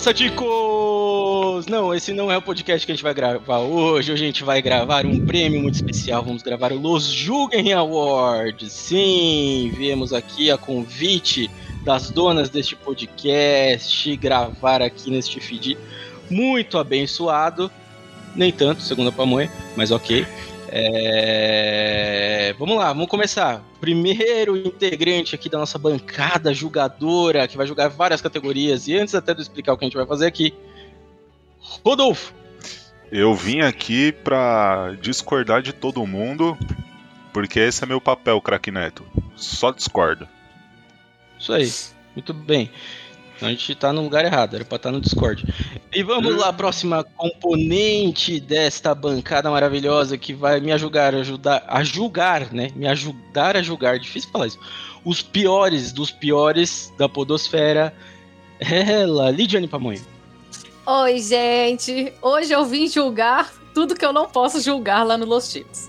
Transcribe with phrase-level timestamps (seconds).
[0.00, 1.66] Que passa, ticos?
[1.66, 4.10] Não, esse não é o podcast que a gente vai gravar hoje.
[4.10, 6.24] Hoje a gente vai gravar um prêmio muito especial.
[6.24, 8.72] Vamos gravar o Los Julgem Awards.
[8.72, 11.50] Sim, viemos aqui a convite
[11.84, 15.76] das donas deste podcast gravar aqui neste feed
[16.30, 17.70] muito abençoado.
[18.34, 20.26] Nem tanto, segundo a pamonha, mas ok.
[20.72, 23.62] É, Vamos lá, vamos começar.
[23.80, 28.86] Primeiro integrante aqui da nossa bancada julgadora, que vai julgar várias categorias.
[28.86, 30.52] E antes até de explicar o que a gente vai fazer aqui,
[31.82, 32.34] Rodolfo.
[33.10, 36.54] Eu vim aqui pra discordar de todo mundo,
[37.32, 39.06] porque esse é meu papel, craque Neto.
[39.34, 40.28] Só discordo.
[41.38, 41.72] Isso aí,
[42.14, 42.70] muito bem.
[43.40, 45.46] Então a gente tá no lugar errado, era pra estar no Discord.
[45.90, 52.52] E vamos lá, próxima componente desta bancada maravilhosa que vai me ajudar, ajudar a julgar,
[52.52, 52.68] né?
[52.76, 54.58] Me ajudar a julgar, difícil falar isso.
[55.02, 57.94] Os piores dos piores da podosfera.
[58.60, 60.02] Ela, Lidiane Pamonha.
[60.84, 62.12] Oi, gente.
[62.20, 65.88] Hoje eu vim julgar tudo que eu não posso julgar lá no Los Chicos.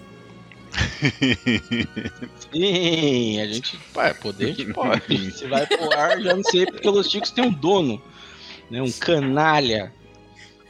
[2.51, 5.31] Sim, a gente, pá, poder a gente pode.
[5.37, 8.01] Se vai pro ar, já não sei, porque os Chicos tem um dono,
[8.69, 8.81] né?
[8.81, 9.93] Um canalha.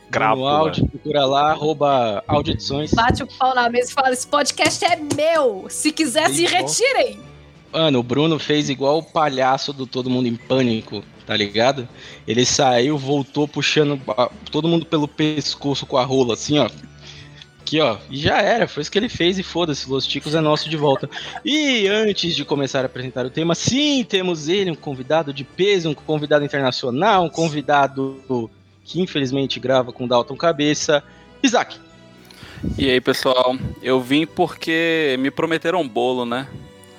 [0.06, 0.52] No Crápula.
[0.52, 2.92] áudio, procura lá, arroba áudio edições.
[2.94, 5.68] Bate o pau na mesa e fala: esse podcast é meu.
[5.70, 6.62] Se quiser, se Igual.
[6.64, 7.20] retirem.
[7.72, 11.88] Mano, o Bruno fez igual o palhaço do Todo Mundo em Pânico, tá ligado?
[12.28, 13.98] Ele saiu, voltou puxando
[14.52, 16.70] todo mundo pelo pescoço com a rola, assim, ó.
[17.72, 17.98] Aqui, ó.
[18.10, 20.76] E já era, foi isso que ele fez e foda-se, Los Ticos é nosso de
[20.76, 21.10] volta.
[21.46, 25.90] E antes de começar a apresentar o tema, sim, temos ele, um convidado de peso,
[25.90, 28.50] um convidado internacional, um convidado
[28.84, 31.02] que infelizmente grava com Dalton Cabeça.
[31.42, 31.78] Isaac.
[32.78, 36.48] E aí, pessoal, eu vim porque me prometeram um bolo, né?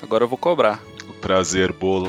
[0.02, 0.82] Agora eu vou cobrar.
[1.22, 2.06] Prazer, bolo.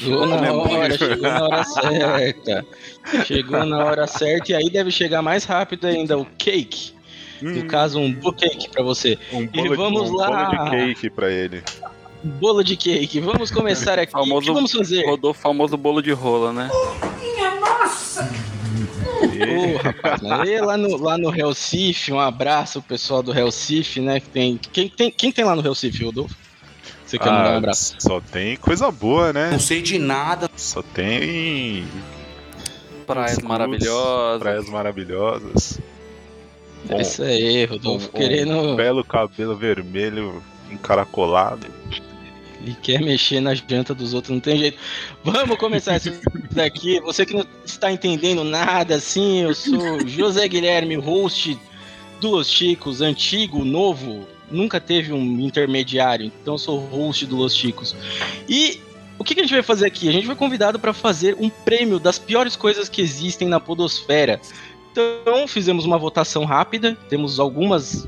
[0.00, 2.66] Chegou na hora, chegou na hora certa.
[3.26, 6.92] Chegou na hora certa e aí deve chegar mais rápido ainda o cake.
[7.42, 9.18] No caso, um cake pra você.
[9.32, 10.26] um e vamos um lá.
[10.30, 11.62] bolo de cake pra ele.
[12.22, 13.20] Bolo de cake.
[13.20, 14.12] Vamos começar aqui.
[14.12, 15.04] Famoso- O que vamos fazer?
[15.04, 16.70] Rodou o famoso bolo de rola, né?
[19.34, 24.00] Ô, rapaz, mas aí lá no, lá no Recife, um abraço pro pessoal do Recife,
[24.00, 24.20] né?
[24.20, 26.34] Que tem, quem, tem, quem tem lá no Recife, Rodolfo?
[27.14, 27.94] Você quer mandar um Ah, abraço?
[28.00, 29.50] só tem coisa boa, né?
[29.52, 30.50] Não sei de nada.
[30.56, 31.86] Só tem
[33.06, 34.40] Praias maravilhosas.
[34.42, 35.78] praias maravilhosas.
[36.88, 38.06] É isso aí, Rodolfo.
[38.12, 38.74] Um- um Querendo.
[38.76, 41.66] belo cabelo vermelho encaracolado.
[42.60, 44.78] Ele quer mexer na janta dos outros, não tem jeito.
[45.22, 46.10] Vamos começar isso
[46.50, 46.98] daqui.
[47.00, 51.58] Você que não está entendendo nada, assim, eu sou José Guilherme, host
[52.20, 57.54] do Los Chicos, antigo, novo, nunca teve um intermediário, então eu sou host do Los
[57.54, 57.94] Chicos.
[58.48, 58.80] E
[59.18, 60.08] o que, que a gente vai fazer aqui?
[60.08, 64.40] A gente foi convidado para fazer um prêmio das piores coisas que existem na podosfera.
[64.92, 68.06] Então fizemos uma votação rápida, temos algumas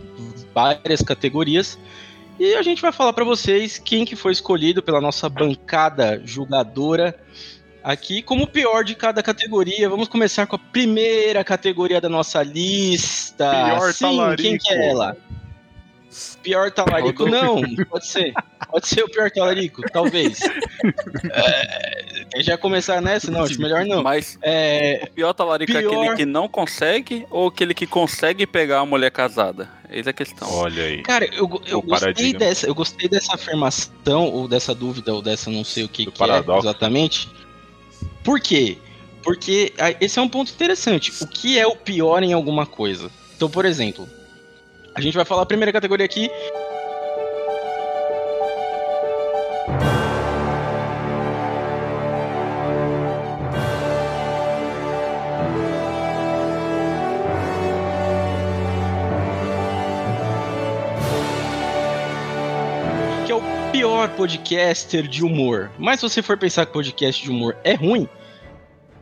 [0.55, 1.79] várias categorias.
[2.39, 7.19] E a gente vai falar para vocês quem que foi escolhido pela nossa bancada julgadora
[7.83, 9.89] aqui como o pior de cada categoria.
[9.89, 13.49] Vamos começar com a primeira categoria da nossa lista.
[13.49, 14.43] Pior Sim, talarico.
[14.43, 15.17] quem que é ela?
[16.43, 17.27] Pior talarico?
[17.27, 18.33] Não, pode ser.
[18.71, 20.39] Pode ser o pior talarico, talvez.
[21.33, 23.31] É, já começar nessa?
[23.31, 24.03] Não, acho melhor não.
[24.03, 28.47] Mas É, o pior talarico é Pior- aquele que não consegue ou aquele que consegue
[28.47, 29.69] pegar a mulher casada?
[29.91, 30.49] Eis a questão.
[30.53, 31.03] Olha aí.
[31.03, 32.39] Cara, eu, eu gostei paradigma.
[32.39, 36.23] dessa, eu gostei dessa afirmação, ou dessa dúvida, ou dessa não sei o que, que
[36.23, 37.29] é exatamente.
[38.25, 38.79] Por quê?
[39.23, 41.13] Porque ah, esse é um ponto interessante.
[41.23, 43.11] O que é o pior em alguma coisa?
[43.37, 44.09] Então, por exemplo,
[44.97, 46.31] a gente vai falar a primeira categoria aqui.
[63.25, 65.71] que é o pior podcaster de humor.
[65.79, 68.09] Mas se você for pensar que podcast de humor é ruim,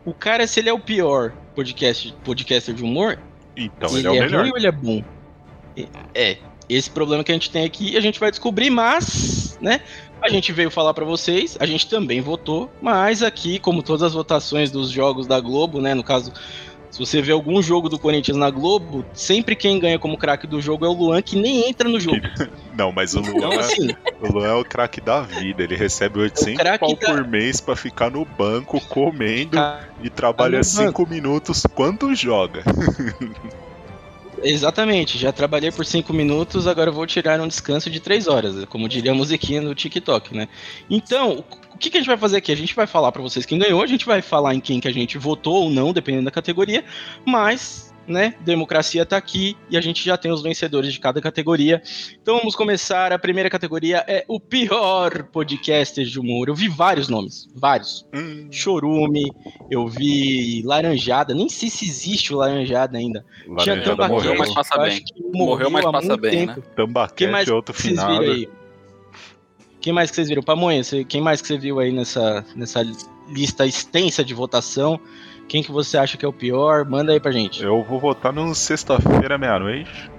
[0.05, 3.19] o cara, se ele é o pior podcast, podcaster de humor,
[3.57, 4.41] Então ele, ele, é o é melhor.
[4.43, 5.05] ruim ou ele é bom?
[6.15, 6.39] É,
[6.69, 9.81] esse problema que a gente tem aqui, a gente vai descobrir, mas, né?
[10.23, 14.15] A gente veio falar pra vocês, a gente também votou, mas aqui, como todas as
[14.15, 16.33] votações dos jogos da Globo, né, no caso,
[16.91, 20.63] se você vê algum jogo do Corinthians na Globo, sempre quem ganha como craque do
[20.63, 22.21] jogo é o Luan, que nem entra no jogo.
[22.75, 23.91] Não, mas o Luan, Então, assim,
[24.21, 25.63] o Luan é o craque da vida.
[25.63, 29.59] Ele recebe 800 craque pau da- por mês pra ficar no banco comendo
[30.03, 32.63] e trabalha no 5 minutos quando joga.
[34.47, 38.87] Exatamente, já trabalhei por 5 minutos, agora vou tirar um descanso de 3 horas, como
[38.87, 40.49] diria a musiquinha no TikTok, né?
[40.91, 41.43] Então,
[41.73, 42.53] o que, que a gente vai fazer aqui?
[42.53, 44.89] A gente vai falar pra vocês quem ganhou, a gente vai falar em quem que
[44.89, 46.85] a gente votou ou não, dependendo da categoria,
[47.25, 51.83] mas, né, democracia tá aqui e a gente já tem os vencedores de cada categoria.
[52.21, 56.49] Então vamos começar, a primeira categoria é o pior podcaster de humor.
[56.49, 58.07] Eu vi vários nomes, vários.
[58.15, 59.31] Hum, Chorume,
[59.71, 63.25] eu vi Laranjada, nem sei se existe o Laranjada ainda.
[63.59, 65.05] Tinha Laranjada Tambaquete, morreu, mas passa bem.
[65.33, 66.61] Morreu, mas passa bem, tempo.
[66.61, 66.67] né?
[66.77, 68.49] Tambaquete mais outro viram aí?
[69.81, 70.43] Quem mais que vocês viram?
[70.43, 72.81] Pamonha, quem mais que você viu aí nessa, nessa
[73.29, 75.01] lista extensa de votação?
[75.49, 76.85] Quem que você acha que é o pior?
[76.85, 77.63] Manda aí pra gente.
[77.63, 80.11] Eu vou votar no sexta-feira, meia-noite.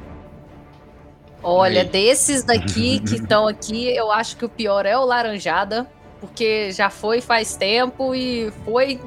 [1.41, 1.87] Olha, Aí.
[1.87, 5.87] desses daqui que estão aqui, eu acho que o pior é o Laranjada,
[6.19, 8.99] porque já foi faz tempo e foi.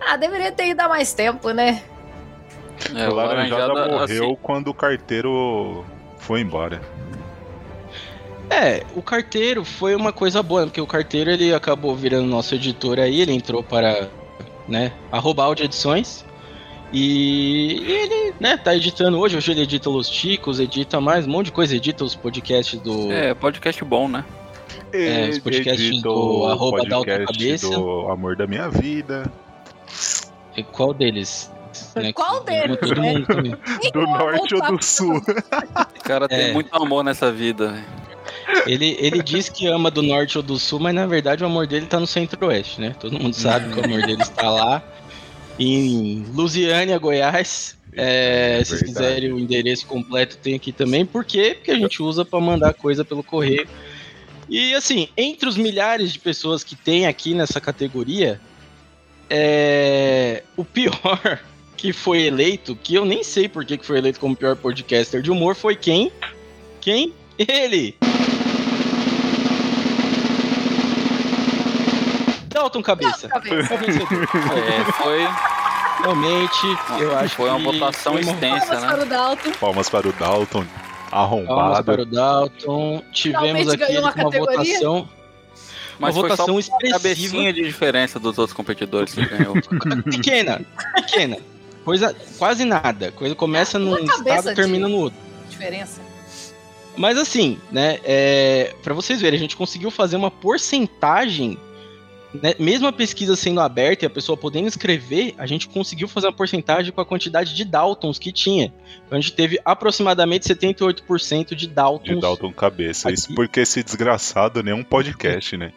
[0.00, 1.82] Ah, deveria ter ido há mais tempo, né?
[2.94, 5.84] É, o Laranjada, morreu assim, quando o carteiro
[6.18, 6.80] foi embora.
[8.50, 12.98] É, o carteiro foi uma coisa boa, porque o carteiro ele acabou virando nosso editor
[12.98, 14.08] aí, ele entrou para,
[14.68, 16.24] né, arroba áudio edições.
[16.92, 21.46] E ele, né, tá editando hoje, hoje ele edita Los Ticos, edita mais um monte
[21.46, 24.24] de coisa, edita os podcasts do é, podcast bom, né?
[24.92, 27.22] É, os podcasts Editou do arroba da podcast
[27.64, 27.70] Autocabeça.
[27.70, 29.24] do Amor da Minha Vida.
[30.54, 31.50] E Qual deles?
[31.96, 33.14] Né, Qual deles, Todo né?
[33.94, 35.16] Do norte ou do sul?
[35.16, 36.52] O cara tem É.
[36.52, 37.68] muito amor nessa vida.
[37.68, 37.84] velho.
[38.66, 41.66] Ele, ele diz que ama do norte ou do sul, mas na verdade o amor
[41.66, 42.94] dele tá no centro-oeste, né?
[42.98, 44.82] Todo mundo sabe que o amor dele está lá.
[45.58, 47.76] Em Lusiânia, Goiás.
[47.94, 48.92] É, É se verdade.
[48.92, 51.04] quiserem o endereço completo, tem aqui também.
[51.04, 51.54] Por quê?
[51.56, 53.66] Porque a gente usa para mandar coisa pelo correio.
[54.48, 58.40] E assim, entre os milhares de pessoas que tem aqui nessa categoria,
[59.28, 61.40] é, o pior
[61.76, 65.30] que foi eleito, que eu nem sei por que foi eleito como pior podcaster de
[65.30, 66.10] humor, foi quem?
[66.80, 67.12] Quem?
[67.38, 67.96] Ele!
[72.52, 73.28] Dalton Cabeça.
[73.28, 73.74] Cabeça.
[73.74, 74.80] É.
[74.80, 75.28] É, foi,
[76.02, 76.66] Realmente,
[76.98, 78.88] eu acho foi uma votação foi uma extensa, Palmas né?
[78.90, 79.52] para o Dalton.
[79.60, 80.64] Palmas para o Dalton.
[80.64, 81.84] Palmas Arrombado.
[81.84, 83.02] para o Dalton.
[83.12, 84.56] Tivemos Finalmente aqui uma uma categoria.
[84.58, 85.08] votação,
[85.98, 86.98] Mas uma foi só votação uma expressiva.
[86.98, 89.54] cabecinha de diferença dos outros competidores que ganhou.
[90.10, 90.60] pequena,
[90.94, 91.36] pequena.
[91.84, 93.12] Coisa quase nada.
[93.12, 95.18] Coisa começa num Uma cabeça estado e termina de- no outro.
[95.50, 96.00] Diferença.
[96.96, 101.56] Mas assim, né, é, para vocês verem, a gente conseguiu fazer uma porcentagem,
[102.34, 106.26] né, mesmo a pesquisa sendo aberta e a pessoa podendo escrever, a gente conseguiu fazer
[106.28, 108.72] uma porcentagem com a quantidade de Daltons que tinha.
[109.06, 112.14] Então a gente teve aproximadamente 78% de Daltons.
[112.14, 113.10] De Dalton Cabeça.
[113.10, 113.34] Isso Aqui.
[113.34, 115.72] porque esse desgraçado nem é um podcast, né?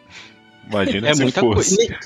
[0.68, 1.76] Imagina É se muita fosse.
[1.76, 1.98] coisa.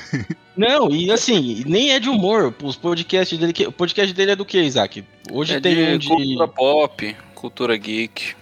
[0.56, 2.55] Nem- Não, e assim, nem é de humor.
[2.62, 3.52] Os podcasts dele.
[3.54, 5.02] que- O podcast dele é do que, Isaac?
[5.33, 6.09] Hoje É tem de um de.
[6.09, 8.35] cultura pop, cultura geek.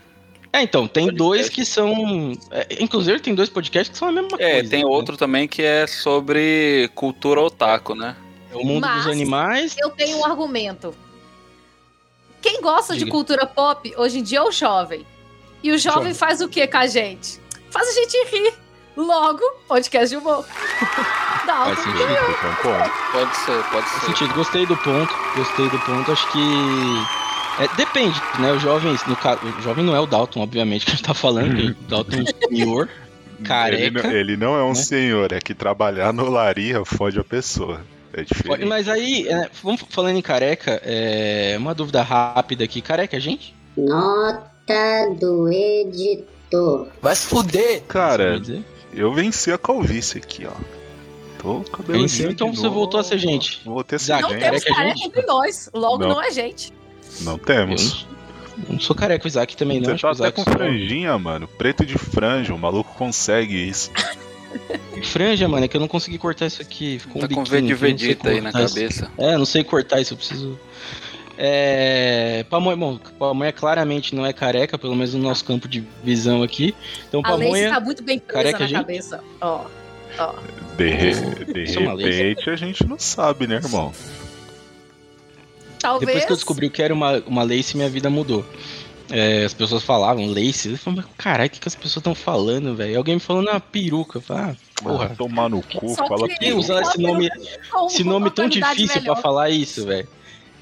[0.52, 1.18] É, então, tem podcast.
[1.18, 2.32] dois que são.
[2.50, 4.70] é, inclusive, tem dois podcasts que são a mesma É, coisa.
[4.70, 4.88] tem né?
[4.88, 8.16] outro também que é sobre cultura otaku, né?
[8.50, 9.76] É o mundo Mas- dos animais.
[9.78, 10.94] Eu tenho um argumento.
[12.40, 13.10] Quem gosta de Diga.
[13.10, 15.04] cultura pop, hoje em dia é o jovem.
[15.62, 16.14] E o jovem Jovem.
[16.14, 17.40] faz o que com a gente?
[17.70, 18.54] Faz a gente rir.
[18.96, 20.44] Logo, podcast de humor.
[20.48, 21.82] Faz Dalton.
[21.82, 22.02] sentido.
[22.12, 24.06] Então, pô, Pode ser, pode Faz ser.
[24.06, 24.34] sentido.
[24.34, 25.14] Gostei do ponto.
[25.36, 26.12] Gostei do ponto.
[26.12, 27.17] Acho que.
[27.60, 28.52] É, depende, né?
[28.52, 31.14] O jovem, no caso, o jovem não é o Dalton, obviamente, que a gente tá
[31.14, 31.58] falando.
[31.70, 32.88] o Dalton é um senhor,
[33.38, 34.02] ele, careca.
[34.02, 34.74] não- ele não é um né?
[34.74, 37.80] senhor, é que trabalhar no laria fode a pessoa.
[38.12, 38.64] É diferente.
[38.64, 42.80] Mas aí, é, vamos falando em careca, é, uma dúvida rápida aqui.
[42.80, 43.54] Careca, é gente?
[43.76, 46.88] Nota do editor.
[47.02, 47.82] Vai se fuder!
[47.82, 48.40] Cara,
[48.94, 50.52] eu venci a calvície aqui, ó.
[51.40, 53.60] Tô com cabelo Venceu, então você voltou a ser gente.
[53.64, 54.40] Voltei a ser Não gente.
[54.40, 55.70] temos Careca é careca entre nós.
[55.72, 56.08] Logo, Não.
[56.08, 56.72] não, é gente.
[57.20, 58.06] Não Eu temos.
[58.56, 59.96] não, não sou careca, o Isaac também não.
[59.96, 61.46] Você tá até com só- franjinha, mano.
[61.48, 63.90] Preto de franja, o maluco consegue isso.
[65.04, 66.98] Franja, mano, é que eu não consegui cortar isso aqui.
[66.98, 68.74] Ficou um Tá com biquinho, V de eu Vegeta aí na isso.
[68.74, 69.10] cabeça.
[69.18, 70.58] É, não sei cortar isso, eu preciso.
[71.36, 72.44] É.
[72.50, 76.74] Pamonha, bom, Pamonha claramente não é careca, pelo menos no nosso campo de visão aqui.
[77.08, 77.70] Então, A Lace Pamonha.
[77.70, 78.78] tá muito bem presa careca, na gente?
[78.78, 79.20] cabeça.
[79.40, 79.66] Ó.
[80.18, 80.34] Ó.
[80.76, 83.92] De, re- de é repente a gente não sabe, né, irmão?
[85.80, 86.06] Talvez.
[86.06, 88.44] Depois que eu descobri o que era uma, uma lace, minha vida mudou.
[89.10, 90.70] É, as pessoas falavam lace.
[90.70, 92.98] Eu falei, caralho, o que, que as pessoas estão falando, velho?
[92.98, 94.18] Alguém me falou na peruca.
[94.18, 95.08] Eu falei, ah, porra.
[95.16, 97.28] Tomar no cu, Só fala que- Quem usar esse nome,
[97.86, 99.22] esse nome tão difícil pra melhor.
[99.22, 100.06] falar isso, velho?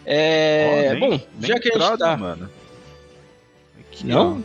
[0.04, 0.90] É.
[0.90, 2.16] Ó, nem- bom, nem já que a gente tá.
[2.16, 2.48] mano.
[3.80, 4.44] Aqui, Não?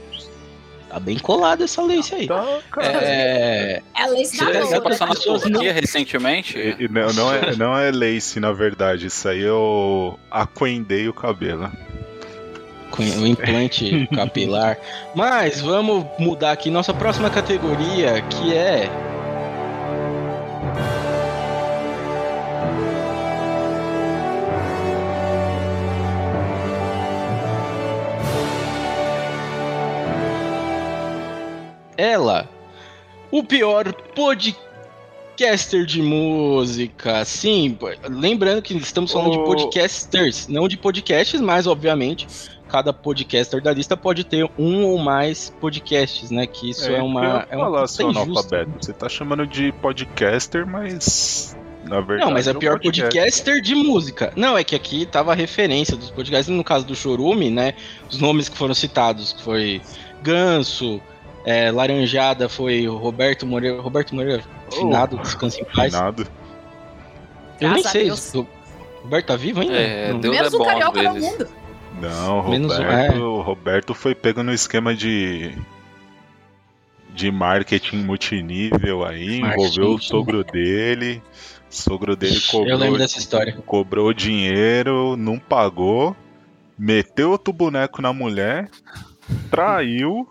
[0.91, 2.27] Tá bem colado essa lace aí.
[2.27, 2.88] Tá, cara.
[3.01, 3.81] É.
[3.98, 4.83] É Lace Você da tá ligado?
[4.83, 6.57] Passou na Turquia recentemente.
[6.57, 9.07] E- e não, não é, não é lace, na verdade.
[9.07, 11.71] Isso aí eu aquendei o cabelo.
[12.91, 14.77] com o implante capilar.
[15.15, 18.89] Mas vamos mudar aqui nossa próxima categoria, que é.
[32.01, 32.50] Ela,
[33.29, 37.24] o pior podcaster de música.
[37.24, 37.77] Sim,
[38.10, 42.27] lembrando que estamos falando de podcasters, não de podcasts, mas obviamente
[42.67, 46.48] cada podcaster da lista pode ter um ou mais podcasts, né?
[46.48, 47.46] Que isso é, uma.
[47.51, 48.72] É uma falar, coisa seu analfabeto.
[48.81, 51.55] Você tá chamando de podcaster, mas.
[51.84, 52.22] Na verdade.
[52.22, 53.15] Não, mas é um pior podcast.
[53.15, 54.34] podcaster de música.
[54.36, 57.75] Não, é que aqui tava a referência dos podcasts, no caso do Chorume, né?
[58.10, 59.79] Os nomes que foram citados, que foi
[60.24, 61.00] Ganso,
[61.45, 63.81] é, Laranjada foi o Roberto Moreira.
[63.81, 65.93] Roberto Moreira, finado, descansa em paz.
[65.93, 66.24] Nada.
[67.60, 68.05] Eu nem Graças a sei.
[68.05, 68.33] Deus.
[68.33, 68.48] O
[69.03, 69.74] Roberto tá vivo ainda?
[69.75, 70.13] É.
[70.13, 71.48] Deus Menos é o bom às carioca no mundo.
[72.00, 73.19] Não, Menos um, Roberto, é.
[73.19, 75.55] o Roberto foi pego no esquema de.
[77.13, 81.21] De marketing multinível aí, Marketing envolveu o sogro dele.
[81.69, 83.53] O sogro dele cobrou, Eu lembro dessa história.
[83.65, 86.15] cobrou dinheiro, não pagou,
[86.77, 88.69] meteu outro boneco na mulher,
[89.50, 90.27] traiu.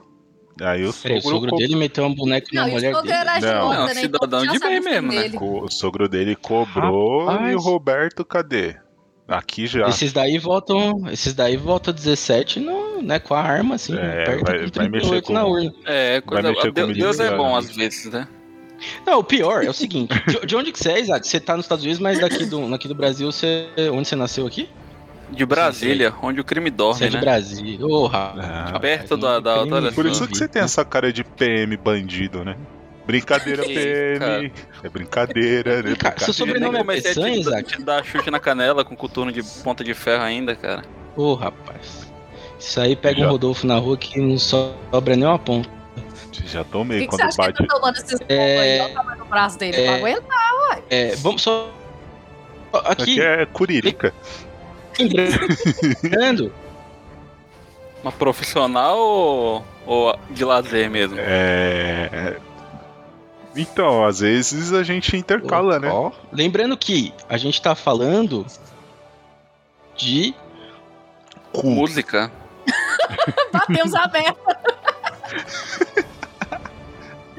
[0.61, 2.93] Aí o Peraí, o sogro, sogro co- dele meteu um boneco na Não, o mulher
[2.93, 3.19] sogro dele.
[3.21, 3.49] era Não.
[3.71, 3.95] agiota, Não, né?
[3.95, 5.31] cidadão de bem mesmo, né?
[5.41, 7.53] o sogro dele cobrou Rapaz.
[7.53, 8.77] e o Roberto, cadê?
[9.29, 9.89] Aqui já.
[9.89, 11.09] Esses daí voltam.
[11.11, 14.91] Esses daí voltam 17 no, né, com a arma, assim, É, perto vai- vai 38
[14.91, 15.73] mexer com- na urna.
[15.87, 16.49] É, coisa.
[16.49, 18.27] mexer com Deus, Deus é bom às vezes, né?
[19.07, 21.29] Não, o pior é o seguinte: de, de onde que você é, Isaac?
[21.29, 23.69] Você tá nos Estados Unidos, mas daqui do, aqui do Brasil, você.
[23.93, 24.69] Onde você nasceu aqui?
[25.31, 27.21] De Brasília, onde o crime Você dorme, é de né?
[27.21, 27.87] Brasília.
[27.87, 28.47] Ô, rapaz.
[28.75, 32.57] Ah, Perto da- da- Por isso que você tem essa cara de PM bandido, né?
[33.07, 34.53] Brincadeira, PM.
[34.83, 35.95] É brincadeira, né?
[35.97, 36.67] Cara, seu Brincadeira.
[36.67, 37.77] sobrenome é Peçanha, Isaac?
[37.77, 40.83] te dar chute na canela com coturno de ponta de ferro ainda, cara.
[41.17, 42.07] Ô, rapaz.
[42.59, 43.27] Isso aí pega Já.
[43.27, 45.69] um Rodolfo na rua que não sobra nem uma ponta.
[46.47, 47.67] Já O tomei que, que você quando acha que ele bate.
[47.69, 48.81] tá tomando esses É, é...
[48.83, 48.91] aí?
[48.91, 49.77] O tamanho do braço dele.
[49.77, 50.83] é, Pra aguentar.
[50.91, 51.71] É, vamos só.
[52.73, 54.15] Aqui, Aqui é curirica.
[55.09, 56.53] Lembrando.
[58.03, 61.17] Uma profissional ou, ou de lazer mesmo?
[61.19, 62.39] É.
[63.55, 65.91] Então, às vezes a gente intercala, né?
[65.91, 68.47] Ó, lembrando que a gente tá falando
[69.97, 70.35] de.
[71.63, 72.31] Música?
[73.53, 74.61] Batemos a meta.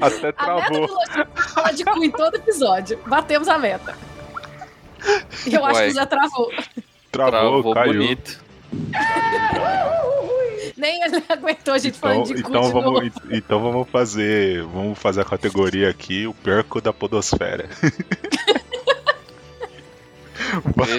[0.00, 0.86] A meta travou.
[0.86, 2.98] do falar de cu em todo episódio.
[3.06, 3.96] Batemos a meta.
[5.50, 6.06] Eu acho que o Zé
[7.12, 7.62] travou.
[7.62, 7.92] Travou, caiu.
[7.92, 8.42] bonito.
[10.76, 12.82] Nem ele aguentou a gente Então, falando de cu então, de novo.
[12.82, 14.62] vamos, então vamos fazer.
[14.64, 17.68] Vamos fazer a categoria aqui, o perco da podosfera.
[20.82, 20.98] Esse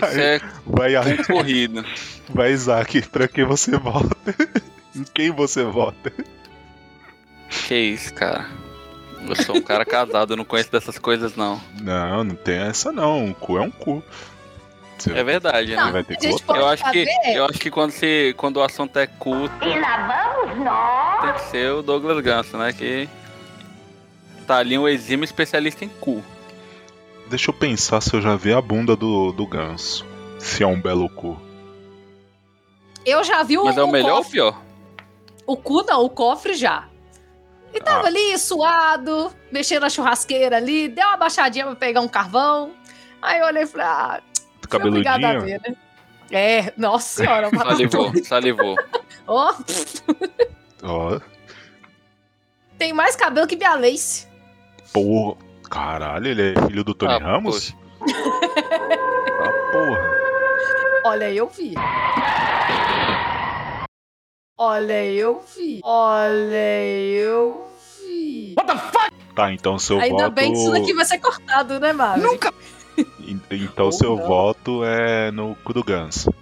[0.65, 1.86] vai, é vai, concorrido.
[2.29, 4.15] vai, Isaac, pra quem você vota?
[4.96, 6.12] em quem você vota?
[7.67, 8.48] Que isso, cara.
[9.27, 11.62] Eu sou um cara casado, eu não conheço dessas coisas, não.
[11.82, 13.25] Não, não tem essa não.
[13.25, 14.03] Um cu é um cu.
[15.14, 15.92] É verdade, Não, né?
[15.92, 19.08] vai ter pode Eu acho que, eu acho que quando, se, quando o assunto é
[19.08, 21.22] cu, E lá vamos nós.
[21.22, 22.72] tem que ser o Douglas Ganso, né?
[22.72, 23.10] Que
[24.48, 26.24] tá ali um exímio especialista em cu.
[27.28, 30.06] Deixa eu pensar se eu já vi a bunda do, do ganso.
[30.40, 31.40] Se é um belo cu.
[33.06, 34.32] Eu já vi o, Mas é o melhor ou cofre.
[34.32, 34.62] pior?
[35.46, 36.86] O cu não, o cofre já.
[37.74, 38.08] E tava Ah.
[38.08, 42.72] ali, suado, mexendo na churrasqueira ali, deu uma baixadinha pra pegar um carvão.
[43.22, 44.22] Aí eu olhei e falei, ah,
[44.65, 45.60] obrigada a Cabeludinho?
[45.63, 45.75] ver, né?
[46.32, 48.75] É, nossa senhora, Salivou, salivou.
[49.27, 49.53] Ó,
[50.84, 51.20] Ó,
[52.77, 54.27] tem mais cabelo que minha lace.
[54.91, 55.38] porra.
[55.70, 57.74] Caralho, ele é filho do Tony Ah, Ramos?
[58.01, 60.12] Ah, porra.
[61.05, 61.74] Olha, eu vi.
[64.58, 65.79] Olha, eu vi.
[65.84, 67.67] Olha, eu
[68.01, 68.55] vi.
[69.36, 70.32] Tá, então seu Ainda voto.
[70.34, 72.32] bem que isso daqui vai ser cortado, né, Marvel?
[72.32, 72.53] Nunca.
[73.27, 74.25] En- Então Ou seu não.
[74.27, 76.34] voto é no cu do ganso.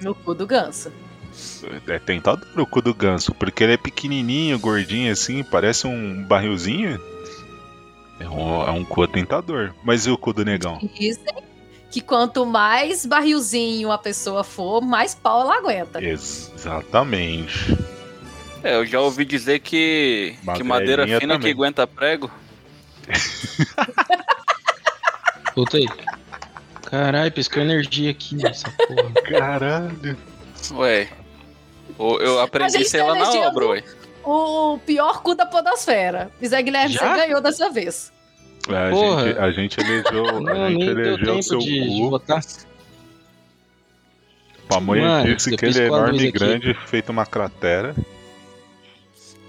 [0.00, 0.90] No cu do ganso.
[1.86, 7.00] É tentador o cu do ganso, porque ele é pequenininho, gordinho assim, parece um barrilzinho.
[8.18, 9.72] É um, é um cu tentador.
[9.84, 10.78] Mas e o cu do negão?
[10.98, 11.24] Dizem
[11.90, 16.02] que quanto mais barrilzinho a pessoa for, mais pau ela aguenta.
[16.02, 17.76] Exatamente.
[18.64, 21.38] É, eu já ouvi dizer que, que madeira fina também.
[21.40, 22.28] que aguenta prego.
[25.54, 25.86] Puta aí.
[26.90, 29.12] Caralho, piscou energia aqui nessa porra.
[29.28, 30.16] Caralho.
[30.72, 31.08] Ué.
[31.98, 33.84] Eu aprendi aí lá na obra, ué.
[34.24, 36.30] O pior cu da podosfera.
[36.40, 37.00] E Zé Guilherme, Já?
[37.14, 38.12] você ganhou dessa vez.
[38.68, 39.24] A Porra.
[39.24, 42.10] gente, a gente elegeu, Não, a gente elegeu o seu de, de cu.
[42.10, 42.42] votar.
[44.68, 46.32] Pamonha Mano, disse que ele é enorme e aqui.
[46.38, 47.94] grande, feito uma cratera.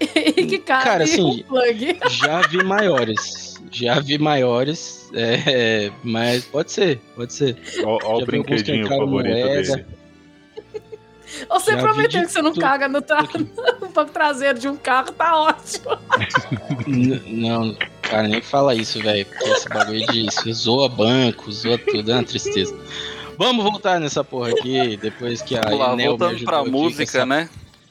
[0.00, 2.00] e que cabe Cara, assim, um plug.
[2.08, 3.49] Já vi maiores.
[3.70, 5.10] Já vi maiores.
[5.14, 7.56] É, mas pode ser, pode ser.
[7.64, 9.62] Já o brinquedinho favorito moeda.
[9.62, 9.86] dele.
[11.48, 12.60] Você Já prometeu que você não tudo.
[12.62, 13.22] caga no, tra...
[13.80, 15.96] no banco traseiro de um carro, tá ótimo.
[16.88, 19.24] N- não, cara, nem fala isso, velho.
[19.26, 22.76] Porque esse bagulho de isso zoa banco, zoa tudo, é uma tristeza.
[23.38, 27.02] Vamos voltar nessa porra aqui, depois que a Vamos lá, Enel voltando pra aqui música,
[27.04, 27.48] essa né?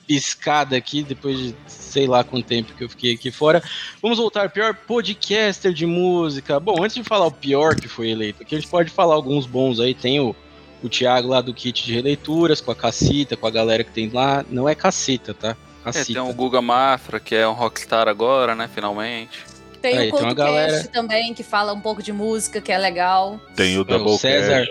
[0.09, 3.61] Piscada aqui, depois de sei lá quanto tempo que eu fiquei aqui fora.
[4.01, 6.59] Vamos voltar, pior podcaster de música.
[6.59, 9.45] Bom, antes de falar o pior que foi eleito aqui, a gente pode falar alguns
[9.45, 9.93] bons aí.
[9.93, 10.35] Tem o,
[10.81, 14.09] o Thiago lá do kit de releituras, com a Cacita, com a galera que tem
[14.09, 14.43] lá.
[14.49, 15.49] Não é Cacita, tá?
[15.81, 16.19] É, Cacita.
[16.19, 18.67] tem o Guga Mafra, que é um rockstar agora, né?
[18.73, 19.45] Finalmente.
[19.79, 23.39] Tem Aí, o Coldcast galera- também, que fala um pouco de música, que é legal.
[23.55, 24.65] Tem o É, o César.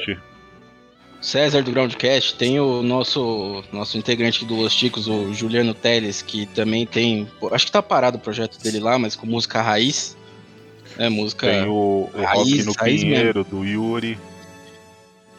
[1.21, 6.47] César do Groundcast, tem o nosso nosso integrante do Los Ticos, o Juliano Teles, que
[6.47, 7.29] também tem.
[7.51, 10.17] Acho que tá parado o projeto dele lá, mas com música raiz.
[10.97, 11.47] É, música.
[11.47, 14.19] Tem o, o Raiz, Rock no raiz Pinheiro, do Yuri.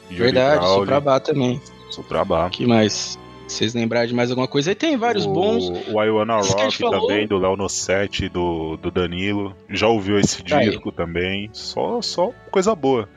[0.09, 0.79] Yuri Verdade, Brauli.
[0.79, 1.61] Soprabá também.
[1.89, 2.49] Soprabá.
[2.49, 3.17] que mais?
[3.47, 4.69] Vocês lembrarem de mais alguma coisa?
[4.69, 5.69] Aí tem vários o, bons.
[5.87, 9.55] O I Wanna Esse que a Rock também, do Léo Nossetti, do, do Danilo.
[9.67, 10.69] Já ouviu esse Aí.
[10.69, 11.49] disco também.
[11.51, 13.09] Só, só coisa boa.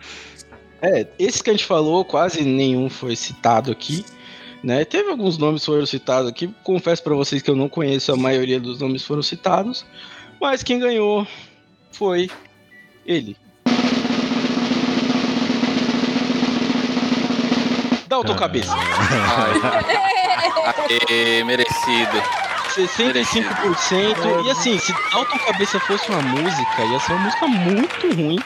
[0.82, 4.04] É, esse que a gente falou, quase nenhum foi citado aqui.
[4.64, 4.84] Né?
[4.84, 6.52] Teve alguns nomes que foram citados aqui.
[6.64, 9.86] Confesso pra vocês que eu não conheço a maioria dos nomes que foram citados.
[10.40, 11.24] Mas quem ganhou
[11.92, 12.28] foi
[13.06, 13.36] ele.
[18.08, 18.74] Dalton Cabeça.
[21.08, 22.22] Aê, merecido.
[22.74, 24.46] 65%.
[24.46, 28.38] E assim, se Dalton Cabeça fosse uma música, ia ser uma música muito ruim.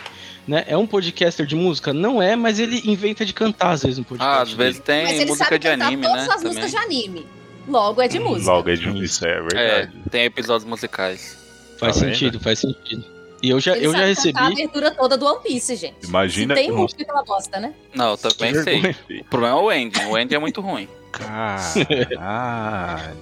[0.46, 0.64] Né?
[0.68, 1.92] É um podcaster de música?
[1.92, 4.38] Não é, mas ele inventa de cantar às vezes no podcast.
[4.38, 4.76] Ah, às vezes.
[4.78, 6.22] Mas tem ele música sabe de cantar anime, todas né?
[6.22, 6.46] as também.
[6.48, 7.26] músicas de anime.
[7.68, 8.52] Logo é de música.
[8.52, 9.92] Logo é de isso, é É, verdade.
[10.08, 11.36] tem episódios musicais.
[11.78, 13.04] Faz Tá sentido, faz sentido.
[13.42, 14.32] E eu já, Ele eu já recebi.
[14.34, 16.06] cantar a abertura toda do One Piece, gente.
[16.06, 16.54] Imagina.
[16.56, 17.74] Se tem música que ela gosta, né?
[17.94, 18.80] Não, eu também Que sei.
[18.80, 19.20] vergonha.
[19.20, 20.00] O problema é o Andy.
[20.06, 20.88] O Andy é muito ruim.
[21.12, 22.16] Caralho.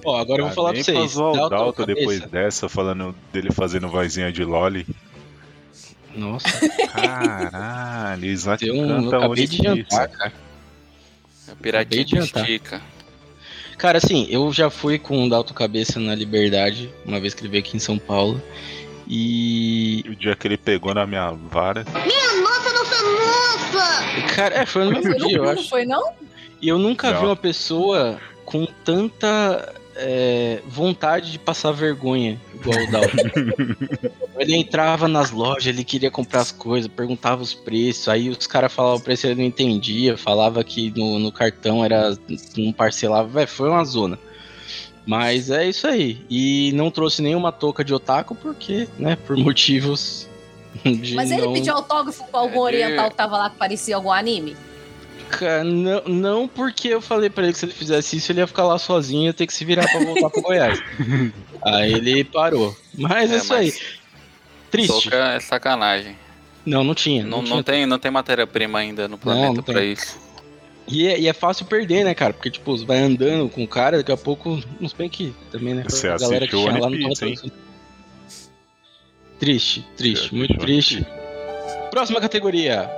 [0.05, 1.11] Ó, agora eu vou falar pra vocês.
[1.11, 4.85] zoar o Dalton depois dessa, falando dele fazendo vozinha de Loli.
[6.15, 6.47] Nossa,
[6.93, 10.33] Caralho, Isaac deu um, eu canta acabei de jantar, cara.
[11.47, 12.81] É piratinha de estica.
[13.77, 17.49] Cara, assim, eu já fui com o Dalton Cabeça na Liberdade, uma vez que ele
[17.49, 18.41] veio aqui em São Paulo.
[19.07, 20.03] E.
[20.07, 21.85] O dia que ele pegou na minha vara.
[24.35, 25.61] Cara, é, foi no mesmo Foi no dia, eu acho.
[25.61, 26.13] não foi, não?
[26.61, 27.19] E eu nunca Não.
[27.19, 33.17] vi uma pessoa com tanta é, vontade de passar vergonha igual o Dalton.
[34.37, 38.73] ele entrava nas lojas, ele queria comprar as coisas, perguntava os preços, aí os caras
[38.73, 42.17] falavam o preço, ele não entendia, falava que no, no cartão era
[42.57, 44.19] não parcelava, Véi, foi uma zona.
[45.05, 46.25] Mas é isso aí.
[46.29, 50.27] E não trouxe nenhuma touca de otaku porque, né, por motivos
[50.83, 51.53] de Mas ele não...
[51.53, 54.57] pediu autógrafo pra algum É oriental que tava lá que parecia algum anime?
[55.29, 58.47] Cara, não, não porque eu falei pra ele que se ele fizesse isso, ele ia
[58.47, 60.81] ficar lá sozinho e ia ter que se virar pra voltar pro Goiás.
[61.63, 62.75] Aí ele parou.
[62.97, 63.65] Mas é, É, isso aí.
[63.65, 63.99] mas
[64.69, 65.03] Triste.
[65.09, 66.15] Toca é sacanagem.
[66.65, 67.23] Não, não tinha.
[67.23, 67.55] Não, tinha.
[67.55, 69.91] não tem, não tem matéria-prima ainda no planeta não pra tem.
[69.93, 70.17] isso.
[70.87, 72.33] E, é, e é fácil perder, né, cara?
[72.33, 74.61] Porque, tipo, você vai andando com o cara, daqui a pouco.
[74.79, 75.83] Não se bem que também, né?
[75.87, 77.13] Você a galera que tinha lá hein?
[77.17, 77.51] traduzindo.
[79.39, 81.05] Triste, triste, Você muito triste.
[81.89, 82.89] Próxima categoria.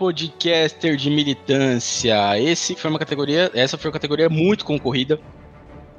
[0.00, 2.16] Podcaster de militância.
[2.40, 5.20] Esse foi uma categoria, essa foi uma categoria muito concorrida.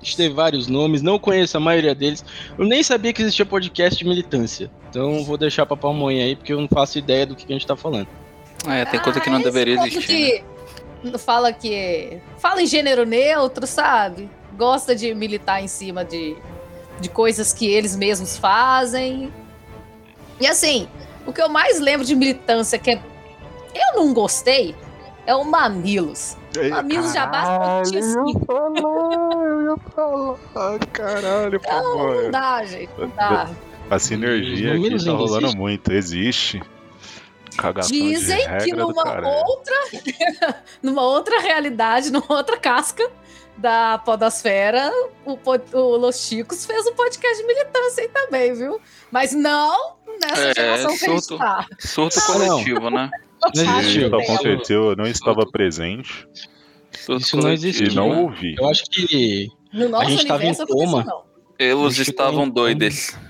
[0.02, 2.26] A gente teve vários nomes, não conheço a maioria deles.
[2.58, 4.72] Eu nem sabia que existia podcast de militância.
[4.90, 7.68] Então vou deixar pra pamonha aí, porque eu não faço ideia do que a gente
[7.68, 8.08] tá falando.
[8.68, 10.44] É, tem coisa que não Ah, deveria existir.
[11.04, 11.12] né?
[11.12, 12.18] Que fala que.
[12.40, 14.28] Fala em gênero neutro, sabe?
[14.58, 16.36] Gosta de militar em cima de,
[17.00, 19.32] de coisas que eles mesmos fazem.
[20.40, 20.88] E assim,
[21.28, 23.11] o que eu mais lembro de militância que é-
[23.74, 24.76] eu não gostei
[25.26, 26.38] é o Mamilos.
[26.70, 32.14] Mamilos já basta eu ia falar, caralho, Não, pô.
[32.14, 32.90] não dá, gente.
[32.98, 33.50] Não dá.
[33.90, 35.56] A sinergia aqui tá rolando existem?
[35.60, 36.62] muito, existe.
[37.58, 39.04] Cagação Dizem que numa
[39.46, 39.76] outra,
[40.82, 43.10] numa outra realidade, numa outra casca
[43.62, 44.92] da podosfera,
[45.26, 45.38] o,
[45.78, 48.82] o Los Chicos fez um podcast de militância aí também, viu?
[49.12, 51.38] Mas não nessa É, geração que a gente surto.
[51.38, 51.66] tá.
[51.80, 52.48] Surto Não.
[52.58, 53.10] coletivo, né?
[53.56, 54.08] Não Ah, existiu.
[54.08, 56.28] Isso aconteceu, eu não estava presente
[56.92, 58.22] Surto Isso não existiu, e não né?
[58.22, 58.56] ouvi.
[58.60, 59.48] Eu acho que.
[59.74, 61.04] No nosso gente tava em coma.
[61.06, 61.24] não.
[61.58, 63.16] Eles estavam doidos.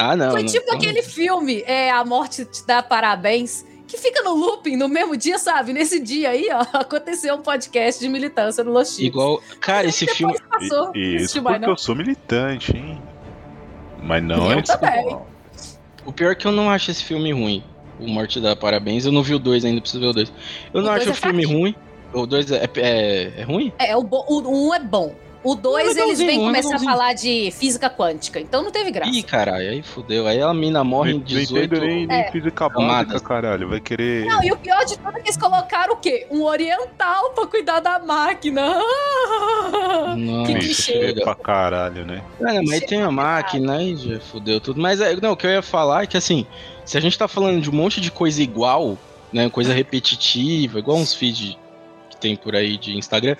[0.00, 0.30] Ah, não.
[0.30, 0.76] Foi não, tipo não.
[0.76, 5.38] aquele filme, é, A Morte Te Dá Parabéns, que fica no looping no mesmo dia,
[5.38, 5.72] sabe?
[5.72, 9.04] Nesse dia aí, ó, aconteceu um podcast de militância no Los Chicos.
[9.06, 9.42] Igual.
[9.60, 10.34] Cara, esse Depois filme.
[10.48, 11.72] Passou, E, e isso mais, porque não?
[11.72, 13.02] eu sou militante, hein?
[14.02, 15.18] Mas não Eu é também.
[16.06, 17.64] O pior é que eu não acho esse filme ruim.
[17.98, 19.04] O Morte dá Parabéns.
[19.04, 20.32] Eu não vi o dois ainda, preciso ver o dois.
[20.72, 21.60] Eu O não dois acho é o filme fraquinho.
[21.60, 21.74] ruim.
[22.12, 23.72] O dois é, é, é ruim?
[23.78, 25.14] É, o, bo- o um é bom.
[25.44, 28.90] O dois, Um é eles vêm começar a falar de física quântica, então não teve
[28.90, 29.10] graça.
[29.12, 30.26] Ih, caralho, aí fudeu.
[30.26, 31.64] Aí a mina morre em Não 18.
[31.74, 32.30] entendo nem, nem É.
[32.32, 33.68] física básica, caralho.
[33.68, 34.26] Vai querer.
[34.26, 36.26] Não, e o pior de tudo é que eles colocaram o quê?
[36.30, 38.78] Um oriental pra cuidar da máquina.
[40.16, 40.92] Não, que clichê.
[40.92, 42.22] chega pra caralho, né?
[42.40, 44.80] É, mas tem a máquina aí já fudeu tudo.
[44.80, 46.46] Mas é, não, o que eu ia falar é que assim,
[46.84, 48.98] se a gente tá falando de um monte de coisa igual,
[49.32, 49.48] né?
[49.50, 51.56] Coisa repetitiva, igual uns feeds
[52.10, 53.36] que tem por aí de Instagram,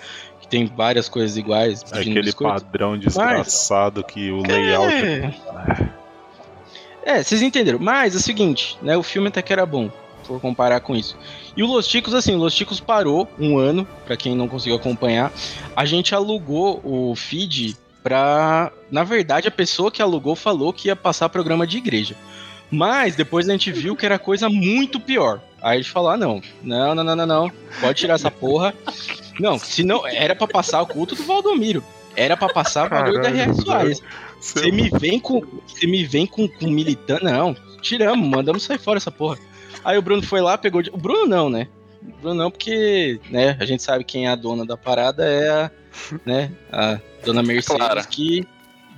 [0.49, 1.83] tem várias coisas iguais.
[1.83, 2.53] pedindo Aquele biscoito.
[2.65, 4.93] padrão desgraçado que o layout.
[4.93, 5.33] É.
[7.03, 7.79] É, vocês entenderam.
[7.79, 8.97] Mas é o seguinte, né?
[8.97, 9.89] O filme até que era bom,
[10.21, 11.17] se for comparar com isso.
[11.55, 14.75] E o Los Ticos, assim, o Los Ticos parou um ano, pra quem não conseguiu
[14.75, 15.31] acompanhar.
[15.75, 18.71] A gente alugou o feed pra.
[18.91, 22.15] Na verdade, a pessoa que alugou falou que ia passar programa de igreja.
[22.71, 25.41] Mas depois a gente viu que era coisa muito pior.
[25.61, 27.51] Aí a gente falou: ah, não, não, não, não, não, não.
[27.81, 28.73] Pode tirar essa porra.
[29.39, 30.05] Não, se não.
[30.07, 31.83] Era pra passar o culto do Valdomiro.
[32.15, 33.53] Era pra passar o bagulho da R.R.
[33.53, 34.01] Soares.
[34.39, 35.41] Você me vem com.
[35.67, 37.23] Você me vem com, com militante.
[37.23, 39.37] Não, tiramos, mandamos sair fora essa porra.
[39.83, 40.81] Aí o Bruno foi lá, pegou.
[40.81, 41.67] de- O Bruno não, né?
[42.01, 45.49] O Bruno não, porque, né, a gente sabe quem é a dona da parada é
[45.49, 45.71] a,
[46.25, 48.03] né, a dona Mercedes Clara.
[48.03, 48.45] que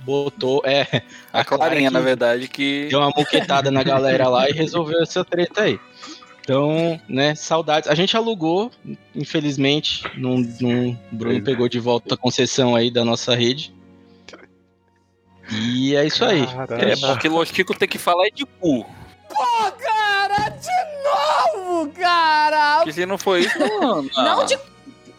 [0.04, 0.62] botou.
[0.64, 1.02] É,
[1.32, 2.86] A Clarinha, que na verdade, que.
[2.90, 5.78] Deu uma moquetada na galera lá e resolveu essa treta aí.
[6.42, 7.88] Então, né, saudades.
[7.88, 8.70] A gente alugou,
[9.14, 13.72] infelizmente, não, não, o Bruno pegou de volta a concessão aí da nossa rede.
[15.50, 16.42] E é isso aí.
[16.42, 18.84] É porque Los Chico tem que falar é de cu.
[19.28, 22.76] Pô, cara, de novo, cara!
[22.78, 24.02] Porque se não for isso, não.
[24.02, 24.58] Não de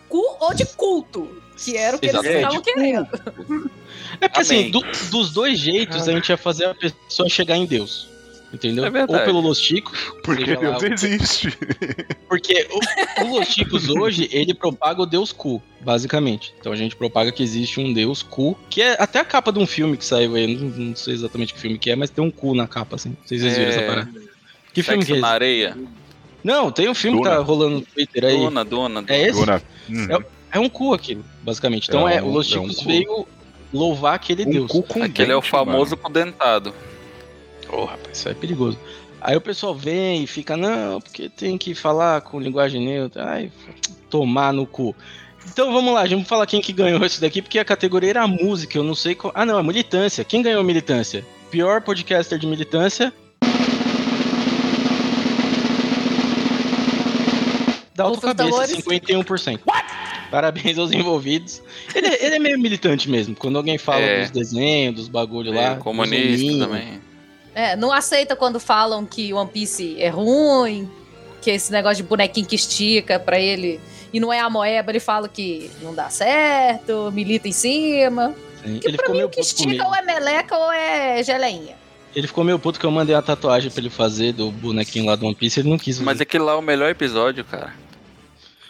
[0.10, 2.44] cu ou de culto, que era o que eles Exatamente.
[2.46, 3.08] estavam querendo.
[4.22, 4.72] É porque assim, Amém.
[4.72, 8.08] do- dos dois jeitos a gente ia fazer a pessoa chegar em Deus.
[8.54, 8.86] Entendeu?
[8.86, 9.20] É verdade.
[9.20, 11.58] Ou pelo Los Chicos, Porque lá Deus o- existe.
[12.30, 16.54] Porque o, o Los Chicos hoje, ele propaga o Deus Cu, basicamente.
[16.60, 19.58] Então a gente propaga que existe um Deus Cu, que é até a capa de
[19.60, 22.24] um filme que saiu aí, não, não sei exatamente que filme que é, mas tem
[22.24, 23.18] um cu na capa, assim.
[23.26, 23.70] Vocês viram É.
[23.70, 24.12] essa parada.
[24.72, 25.78] Que filme Sexo que é na areia.
[26.44, 28.38] Não, tem um filme que tá rolando no Twitter aí.
[28.38, 29.04] Dona, dona.
[29.08, 29.40] É esse?
[29.40, 29.62] Dona.
[29.90, 30.12] Uhum.
[30.16, 31.88] É- É um cu aquilo, basicamente.
[31.88, 32.86] Então É é, um- o Los é um Chicos cu.
[32.86, 33.28] veio
[33.74, 34.72] louvar aquele Um Deus.
[34.72, 36.72] cu com Aquele é o dente, famoso com dentado.
[37.74, 38.78] Ô, rapaz, isso é perigoso.
[39.22, 43.26] Aí o pessoal vem e fica, não, porque tem que falar com linguagem neutra.
[43.26, 43.52] Ai,
[44.10, 44.96] tomar no cu.
[45.52, 48.78] Então vamos lá, vamos falar quem que ganhou isso daqui, porque a categoria era música,
[48.78, 49.32] eu não sei qual.
[49.36, 50.24] Ah, não, é militância.
[50.24, 51.26] Quem ganhou militância?
[51.50, 53.14] Pior podcaster de militância.
[57.96, 58.72] Da tambores.
[58.72, 59.60] 51%.
[60.32, 61.62] Parabéns aos envolvidos.
[61.94, 63.36] Ele, é- ele é meio militante mesmo.
[63.36, 64.22] Quando alguém fala É.
[64.22, 65.62] dos desenhos, dos bagulho lá.
[65.62, 67.02] É, dos comunista também.
[67.56, 70.90] É, não aceita quando falam que One Piece é ruim,
[71.42, 73.80] que esse negócio de bonequinho que estica pra ele
[74.12, 78.34] e não é a moeba, ele fala que não dá certo, milita em cima.
[78.64, 78.80] Sim.
[78.80, 79.72] Que Ele pra ficou mim meio o que puto comigo.
[79.72, 81.76] estica ou é meleca ou é geleinha.
[82.16, 85.16] Ele ficou meio puto que eu mandei uma tatuagem pra ele fazer do bonequinho lá
[85.16, 86.06] do One Piece, ele não quis fazer.
[86.06, 87.74] Mas aquele lá é o melhor episódio, cara.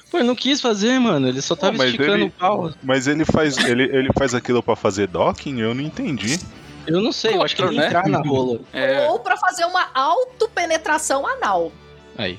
[0.09, 1.27] Pô, ele não quis fazer, mano.
[1.27, 2.71] Ele só tava mas esticando ele- o pau.
[2.83, 5.59] Mas ele faz, ele, ele faz aquilo pra fazer docking?
[5.59, 6.39] Eu não entendi.
[6.87, 7.87] Eu não sei, eu acho que ele Né?
[7.87, 8.59] entrar na rola.
[8.73, 9.07] É.
[9.09, 11.71] Ou pra fazer uma autopenetração anal.
[12.17, 12.37] Aí.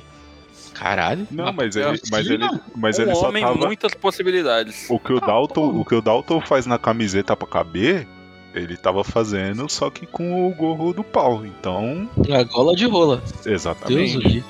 [0.75, 1.27] Caralho.
[1.31, 3.65] Não, mas ele, mas ele, mas um ele só homem, tava.
[3.67, 4.87] muitas possibilidades.
[4.91, 8.09] O que o Dalton, o que o Dalton faz na camiseta pra caber,
[8.53, 11.47] ele tava fazendo só que com o gorro do pau.
[11.47, 13.19] Então, A gola de rola.
[13.19, 14.19] Deus o exatamente.
[14.19, 14.45] livre.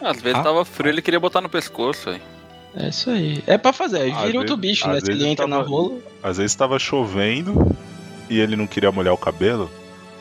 [0.00, 0.42] Às vezes Ah.
[0.42, 2.22] tava frio, ele queria botar no pescoço, aí.
[2.74, 3.42] É isso aí.
[3.46, 4.14] É pra fazer.
[4.14, 5.00] Vira outro bicho, né?
[5.00, 5.98] Se ele entra tava- na rola.
[6.22, 7.54] Às vezes tava chovendo
[8.28, 9.70] e ele não queria molhar o cabelo.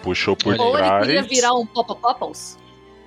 [0.03, 1.05] Puxou por Ou ele trás.
[1.05, 2.57] queria virar um Popopopples.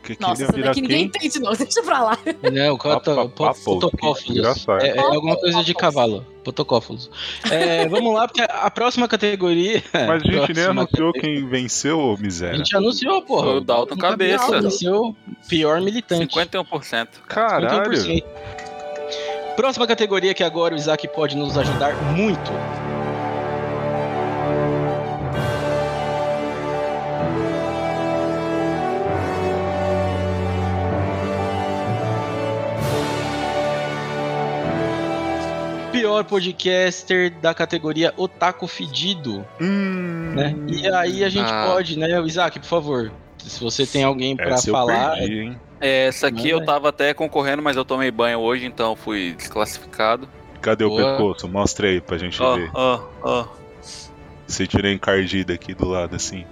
[0.03, 1.53] Que que Nossa, ele ia essa virar daqui ninguém entende, não.
[1.55, 2.19] Deixa pra lá.
[2.53, 4.23] Não, o Papa- cota- papo, Potocófilos.
[4.25, 4.83] que engraçado.
[4.83, 6.25] É, é alguma coisa de cavalo.
[6.43, 7.11] Potocófilos.
[7.51, 9.83] É, vamos lá, porque a próxima categoria.
[9.93, 12.57] Mas a gente nem anunciou categoria- quem venceu, ô A miséria.
[12.57, 13.43] gente anunciou, porra.
[13.45, 14.61] Foi o Dalton Cabeça.
[14.61, 15.15] Venceu
[15.49, 16.35] pior militante.
[16.37, 17.09] 51%.
[17.29, 17.91] Caralho.
[17.93, 18.25] 51%.
[19.57, 22.51] Próxima categoria que agora o Isaac pode nos ajudar muito.
[36.01, 40.55] Pior podcaster da categoria Otaku Fedido, Hum, né?
[40.67, 41.67] E aí a gente Ah.
[41.69, 45.61] pode, né, o Isaac, por favor, se você tem alguém eu falar, perdi, hein?
[45.81, 49.35] É, Essa aqui Manda eu tava até concorrendo, mas eu tomei banho hoje, então fui
[49.37, 50.29] desclassificado.
[50.61, 51.11] Cadê o Boa.
[51.17, 51.49] pescoço?
[51.49, 52.71] Mostra aí pra gente Ó, ver.
[52.75, 53.47] ó, ó.
[54.47, 56.45] Se tirei encardida aqui do lado, assim.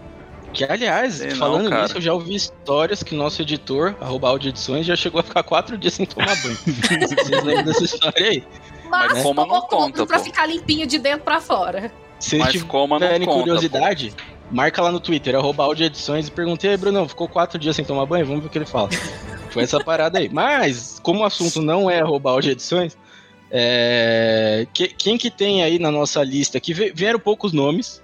[0.53, 1.83] Que, aliás, Sei não, falando cara.
[1.83, 5.43] nisso, eu já ouvi histórias que nosso editor, arroba Audio Edições, já chegou a ficar
[5.43, 6.57] quatro dias sem tomar banho.
[6.65, 8.45] Vocês lembram dessa história aí?
[8.91, 10.25] Mas, Mas coma não conta, pra pô.
[10.25, 11.93] ficar limpinho de dentro pra fora.
[12.19, 14.15] Se Mas coma não tiverem conta, curiosidade,
[14.51, 17.85] marca lá no Twitter, arroba Audio Edições, e perguntei, aí, Bruno, ficou quatro dias sem
[17.85, 18.25] tomar banho?
[18.27, 18.89] Vamos ver o que ele fala.
[19.51, 20.29] Foi essa parada aí.
[20.29, 22.97] Mas, como o assunto não é arroba Audio Edições,
[23.51, 28.03] é, que- quem que tem aí na nossa lista aqui, Ve- vieram poucos nomes,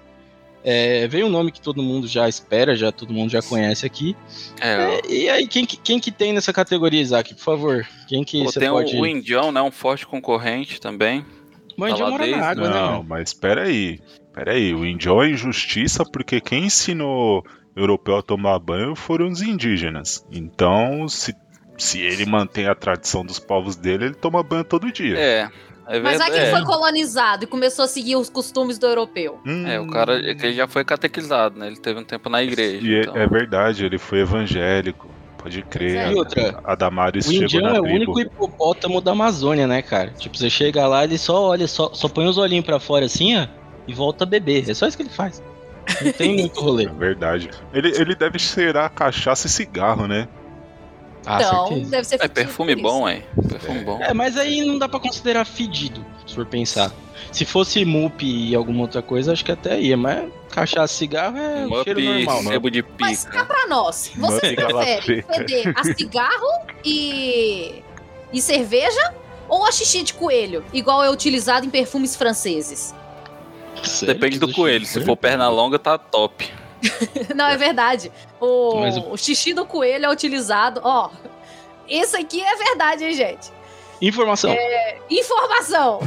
[0.64, 4.16] é, veio um nome que todo mundo já espera, já todo mundo já conhece aqui.
[4.60, 7.86] É, É, e aí, quem, que- quem que tem nessa categoria, Isaac, por favor?
[8.08, 8.96] Quem que pô, você tem pode...
[8.96, 9.60] o Indião, né?
[9.62, 11.24] Um forte concorrente também.
[11.78, 13.98] Já tá lá mora na água, né, Não, mas peraí.
[14.34, 17.44] Peraí, o índio é injustiça porque quem ensinou
[17.74, 20.24] europeu a tomar banho foram os indígenas.
[20.30, 21.34] Então, se,
[21.76, 25.18] se ele mantém a tradição dos povos dele, ele toma banho todo dia.
[25.18, 25.50] É,
[25.96, 29.38] é Mas aí quem É, foi colonizado e começou a seguir os costumes do europeu.
[29.46, 31.66] Hum, É, o cara é que ele já foi catequizado, né?
[31.66, 32.86] Ele teve um tempo na igreja.
[32.86, 33.16] E é- então.
[33.16, 35.08] é verdade, ele foi evangélico.
[35.38, 36.12] Pode crer.
[36.12, 37.96] E outra, A Damares O chegou indiano na é o tribo.
[37.96, 40.10] único hipopótamo da Amazônia, né, cara?
[40.10, 43.36] Tipo, você chega lá, ele só olha, só, só põe os olhinhos pra fora assim,
[43.36, 43.46] ó,
[43.88, 44.70] e volta a beber.
[44.70, 45.42] É só isso que ele faz.
[46.00, 46.84] Não tem muito rolê.
[46.86, 47.50] É verdade.
[47.74, 50.28] Ele, ele deve cheirar cachaça e cigarro, né?
[51.24, 51.90] Ah, então, certeza.
[51.90, 53.22] deve ser É perfume bom, hein?
[53.48, 54.02] Perfume bom.
[54.02, 56.90] É, mas aí não dá pra considerar fedido, se for pensar.
[57.30, 61.38] Se fosse mup e alguma outra coisa, acho que até ia, mas cachaça e cigarro
[61.38, 62.50] é o cheiro normal, né?
[62.50, 63.44] sebo de Mas cá pica.
[63.46, 67.82] pra nós, vocês preferem feder a cigarro e,
[68.32, 69.14] e cerveja
[69.48, 72.94] ou a xixi de coelho, igual é utilizado em perfumes franceses?
[73.84, 74.14] Sério?
[74.14, 74.84] Depende do coelho.
[74.84, 76.50] Se for perna longa, tá top.
[77.34, 78.10] Não, é verdade.
[78.40, 81.10] O, Mas o- o xixi do coelho é utilizado, ó.
[81.88, 83.50] Isso aqui é verdade, hein, gente?
[84.00, 84.54] Informação.
[85.10, 86.00] Informação.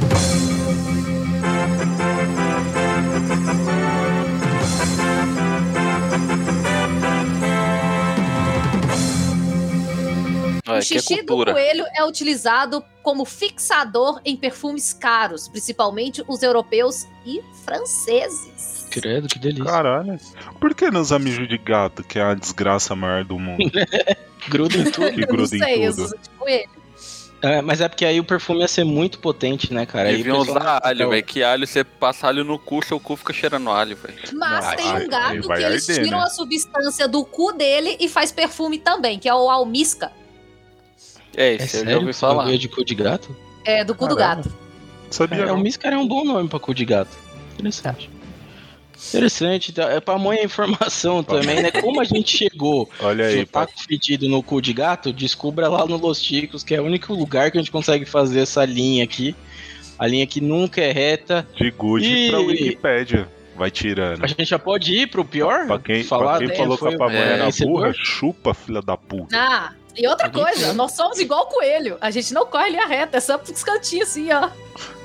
[10.66, 16.42] Olha, o é xixi do coelho é utilizado como fixador em perfumes caros, principalmente os
[16.42, 18.86] europeus e franceses.
[18.90, 19.64] Credo, que delícia.
[19.64, 20.18] Caralho.
[20.60, 23.70] Por que nos amigos de gato, que é a desgraça maior do mundo?
[24.48, 25.12] Gruda em tudo.
[25.12, 26.08] Que Eu não gruda em sei, eu tudo.
[26.22, 26.70] de coelho.
[27.42, 30.10] É, mas é porque aí o perfume ia ser muito potente, né, cara?
[30.10, 31.22] Deviam pessoal- usar alho, velho.
[31.24, 34.14] Que alho, você passa alho no cu, seu cu fica cheirando alho, velho.
[34.32, 36.24] Mas Não, tem aí- um gato que eles arder, tiram né?
[36.24, 40.10] a substância do cu dele e faz perfume também, que é o almisca.
[41.36, 42.44] É É isso, eu já sério ouvi que falar.
[42.44, 42.56] falar.
[42.56, 43.36] de cu de gato?
[43.64, 44.42] É, do cu do Caramba.
[44.44, 44.54] gato.
[45.10, 45.44] Sabia?
[45.44, 45.56] É, o.
[45.58, 47.16] Miscar é um bom nome pra cu de gato.
[47.54, 48.10] Interessante.
[49.08, 49.90] Interessante, tá?
[49.90, 51.70] é pra mãe a informação também, né?
[51.70, 55.98] Como a gente chegou Olha aí, taco fedido no cu de gato, descubra lá no
[55.98, 59.36] Los Ticos, que é o único lugar que a gente consegue fazer essa linha aqui.
[59.98, 61.46] A linha que nunca é reta.
[61.56, 63.28] de good E- pra Wikipédia.
[63.56, 64.22] Vai tirando.
[64.22, 65.66] A gente já pode ir pro pior?
[65.66, 68.98] Pra quem, Falar pra quem falou que a pamonha é, era burra, chupa, filha da
[68.98, 69.34] puta.
[69.34, 71.96] Ah, e outra coisa, nós somos igual coelho.
[72.00, 74.48] A gente não corre linha reta, é só pros cantinhos assim, ó.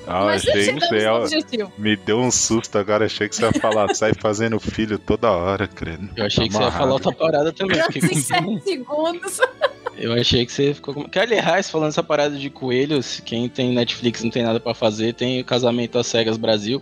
[0.07, 1.73] Ah, Mas achei que chegamos você no ia- objetivo.
[1.77, 5.67] Me deu um susto agora, achei que você ia falar, sai fazendo filho toda hora,
[5.67, 6.09] credo.
[6.17, 7.81] Eu achei que você ia falar outra parada também.
[7.83, 9.39] fiquei com- sete segundos.
[9.97, 11.03] Eu achei que você ficou com.
[11.03, 15.13] Que, aliás, falando essa parada de coelhos, quem tem Netflix não tem nada pra fazer,
[15.13, 16.81] tem o Casamento às Cegas Brasil.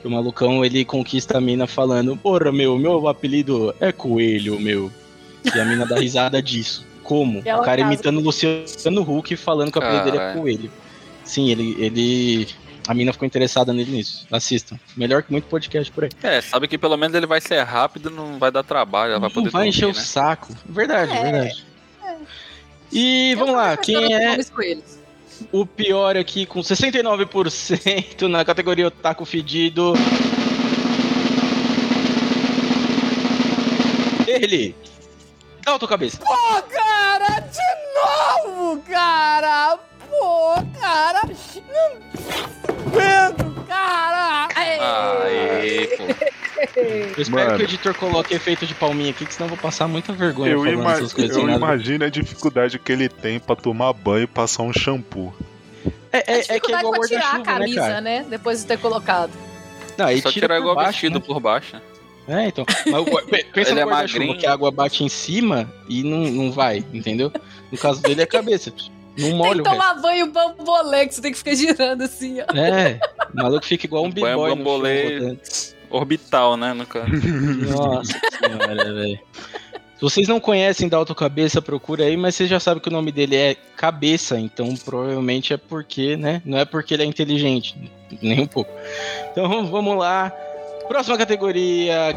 [0.00, 4.92] Que o malucão ele conquista a mina falando: Porra, meu, meu apelido é Coelho, meu.
[5.52, 6.86] E a mina dá risada disso.
[7.06, 7.40] Como?
[7.44, 7.92] Ela o cara casa.
[7.94, 10.32] imitando o Luciano Huck falando que o apelido dele é.
[10.34, 10.70] Coelho.
[11.24, 12.48] Sim, ele, ele.
[12.88, 14.26] A mina ficou interessada nele nisso.
[14.30, 14.78] Assistam.
[14.96, 16.10] Melhor que muito podcast por aí.
[16.22, 19.28] É, sabe que pelo menos ele vai ser rápido, não vai dar trabalho, ela vai
[19.28, 19.94] Não poder vai encher o né?
[19.94, 20.54] saco.
[20.68, 21.22] Verdade, É.
[21.22, 21.66] verdade.
[22.92, 24.38] E vamos lá, quem é
[25.52, 29.94] o pior aqui com 69% na categoria Otaku Fedido?
[34.26, 34.74] ele!
[35.64, 36.18] Dalton Cabeça.
[36.18, 36.85] Pô, cara,
[37.56, 39.78] de novo, cara!
[40.08, 41.22] Pô, cara!
[41.24, 44.48] Não aguento, cara!
[44.54, 46.04] Aê, pô.
[47.16, 47.56] Eu espero Mano.
[47.56, 50.52] que o editor coloque efeito de palminha aqui, que senão eu vou passar muita vergonha
[50.52, 51.36] Eu, falando essas coisas.
[51.36, 55.34] eu imagino a dificuldade que ele tem pra tomar banho e passar um shampoo.
[56.12, 58.26] É, É, é, é que é igual pra tirar a né, camisa, né?
[58.28, 59.32] Depois de ter colocado.
[59.96, 61.24] Não, aí Só tira tirar igual baixo, vestido né?
[61.26, 61.80] por baixo.
[62.28, 62.64] É, então.
[62.90, 64.38] Mas pensa Ele no é guarda-chuva, magrinho.
[64.38, 67.32] que a água bate em cima e não, não vai, entendeu?
[67.70, 68.72] No caso dele é a cabeça.
[69.18, 69.78] Não Tem molha que o resto.
[69.78, 72.56] tomar banho bambolê, que você tem que ficar girando assim, ó.
[72.56, 73.00] É,
[73.32, 75.36] o maluco fica igual um b-boy no bambolê.
[75.88, 77.06] Orbital, né, no caso.
[77.70, 78.12] Nossa
[78.42, 79.18] senhora, velho.
[79.94, 83.10] Se vocês não conhecem Dalton Cabeça, procura aí, mas vocês já sabem que o nome
[83.10, 86.42] dele é Cabeça, então provavelmente é porque, né?
[86.44, 87.74] Não é porque ele é inteligente,
[88.20, 88.70] nem um pouco.
[89.32, 90.30] Então vamos lá.
[90.88, 92.14] Próxima categoria.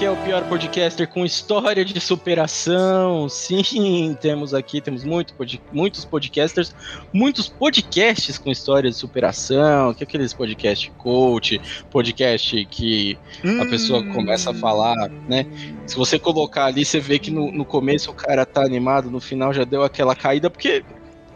[0.00, 3.28] Que é o pior podcaster com história de superação.
[3.28, 6.74] Sim, temos aqui, temos muito, pod- muitos podcasters,
[7.12, 11.60] muitos podcasts com história de superação, que é aqueles podcast coach,
[11.90, 13.18] podcast que
[13.60, 15.44] a pessoa começa a falar, né?
[15.86, 19.20] Se você colocar ali, você vê que no, no começo o cara tá animado, no
[19.20, 20.82] final já deu aquela caída, porque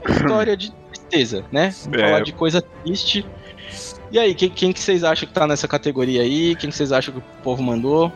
[0.07, 1.67] é história de tristeza, né?
[1.93, 1.99] É.
[1.99, 3.27] Falar de coisa triste.
[4.11, 6.57] E aí, quem, quem que vocês acham que tá nessa categoria aí?
[6.57, 8.11] Quem que vocês acham que o povo mandou?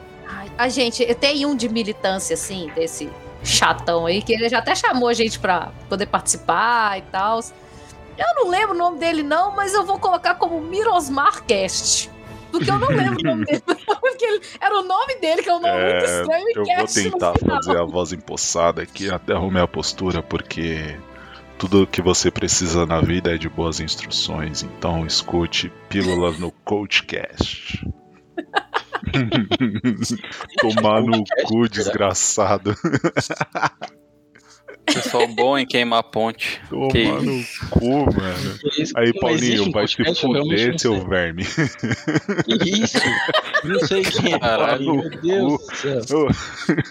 [0.57, 3.09] A gente, tenho um de militância, assim, desse
[3.45, 7.41] chatão aí, que ele já até chamou a gente pra poder participar e tal.
[8.19, 12.11] Eu não lembro o nome dele, não, mas eu vou colocar como Mirosmar Cast.
[12.51, 13.63] Porque eu não lembro o nome dele.
[14.01, 16.65] Porque ele- era o nome dele, que é um nome muito É, estranho, e eu
[16.65, 20.97] vou Cast no tentar fazer a voz empossada aqui até arrumar a postura, porque
[21.59, 24.63] tudo que você precisa na vida é de boas instruções.
[24.63, 27.87] Então escute Pílulas no Coachcast.
[30.61, 32.75] Tomar no cu, desgraçado.
[34.95, 36.61] Pessoal bom em queimar ponte.
[36.69, 38.59] Tomar Que no cu, mano.
[38.79, 38.93] Isso?
[38.97, 41.45] Aí, Paulinho, vai eu realmente fuder, seu verme.
[41.45, 42.99] Que isso?
[43.65, 44.39] Não sei quem é.
[44.39, 46.29] Caralho, Paulinho, meu Deus do céu.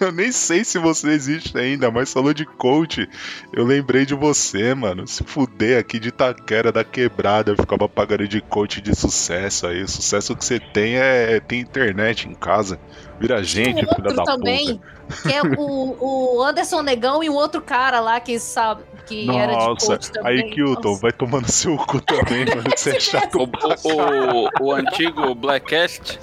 [0.00, 3.08] Eu nem sei se você existe ainda, mas falou de coach.
[3.52, 5.06] Eu lembrei de você, mano.
[5.06, 9.82] Se fuder aqui de Taquera da quebrada, eu ficava pagando de coach de sucesso aí.
[9.82, 12.78] O sucesso que você tem é ter internet em casa.
[13.20, 14.97] Vira gente, filha da também, puta.
[15.22, 15.96] Que é o,
[16.36, 20.12] o Anderson Negão e um outro cara lá que sabe que era de Nossa, coach
[20.12, 20.42] também.
[20.44, 21.00] aí Kilton, Nossa.
[21.00, 22.64] vai tomando seu cu também, mano.
[22.76, 24.32] Você é chato O, pra caralho.
[24.60, 26.18] o, o antigo Blackcast.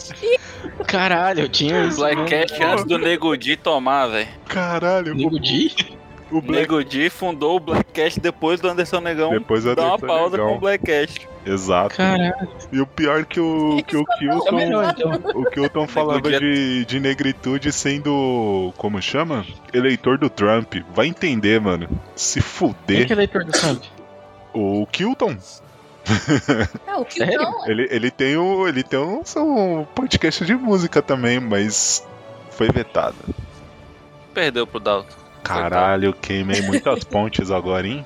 [0.88, 1.98] Caralho, eu tinha isso.
[1.98, 2.66] Blackcast né?
[2.66, 4.28] antes do Nego Di tomar, velho.
[4.48, 5.76] Caralho, Nego Di?
[6.32, 6.70] O Black...
[6.70, 10.50] Nego fundou o Blackcast depois do Anderson Negão Depois do dar uma Anderson pausa Negão.
[10.52, 11.28] com o Blackcast.
[11.46, 11.96] Exato.
[11.96, 12.34] Caralho.
[12.72, 14.56] E o pior que o, que o Kilton.
[14.56, 15.12] melhor, então.
[15.40, 18.74] O Kilton falava dia- de, de negritude sendo.
[18.78, 19.46] Como chama?
[19.72, 20.74] Eleitor do Trump.
[20.94, 21.88] Vai entender, mano.
[22.16, 23.06] Se Quem fuder.
[23.06, 23.84] que é eleitor do Trump?
[24.54, 25.38] O Kilton,
[26.88, 27.40] É, o Sério?
[27.42, 27.68] não.
[27.68, 28.68] ele, ele tem o.
[28.68, 32.06] Ele tem um, um podcast de música também, mas
[32.52, 33.16] foi vetado.
[34.34, 35.25] Perdeu pro Dalton.
[35.46, 38.06] Caralho, queimei muitas pontes agora, hein?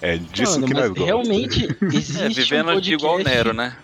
[0.00, 1.06] É disso Mano, que nós gostamos.
[1.06, 3.76] realmente existe É, vivendo um de igual podcast- Nero, né?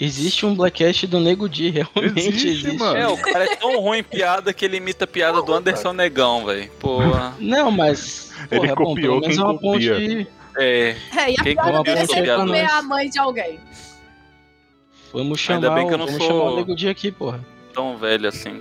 [0.00, 2.76] Existe um Blackcast do Nego Di, realmente Existe, existe.
[2.78, 2.96] mano.
[2.96, 5.92] É, o cara é tão ruim em piada que ele imita a piada do Anderson
[5.92, 6.70] Negão, velho.
[6.78, 7.34] Porra.
[7.40, 8.32] Não, mas.
[8.48, 9.94] Ele porra, é bom, copiou quem é uma copia.
[9.94, 10.28] ponte.
[10.56, 10.96] É.
[11.16, 13.58] É, e a Quem piada copiou dele é sempre comer a mãe de alguém.
[15.12, 17.44] Vamos Ainda chamar, bem que eu não vamos sou- chamar o Nego Di aqui, porra.
[17.74, 18.60] Tão velho assim.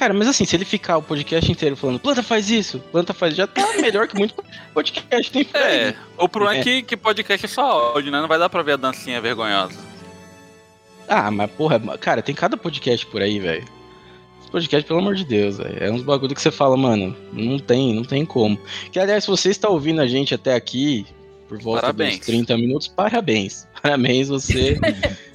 [0.00, 3.34] Cara, mas assim, se ele ficar o podcast inteiro falando, planta faz isso, planta faz,
[3.36, 4.34] já tá melhor que muito
[4.72, 5.76] podcast tem por aí.
[5.90, 6.62] É, o problema é É.
[6.64, 7.60] que, que podcast é só
[7.92, 8.18] áudio, né?
[8.18, 9.78] Não vai dar pra ver a dancinha vergonhosa.
[11.06, 13.62] Ah, mas porra, cara, tem cada podcast por aí, velho.
[14.40, 15.76] Esse podcast, pelo amor de Deus, velho.
[15.78, 18.58] É uns bagulho que você fala, mano, não tem, não tem como.
[18.90, 21.06] Que aliás, se você está ouvindo a gente até aqui,
[21.46, 22.16] por volta Parabéns.
[22.16, 23.68] dos 30 minutos, parabéns.
[23.82, 24.78] Parabéns, você.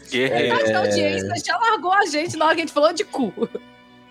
[0.10, 0.58] Guerreiro.
[0.66, 3.32] Que a audiência já largou a gente na hora que a gente falou de cu.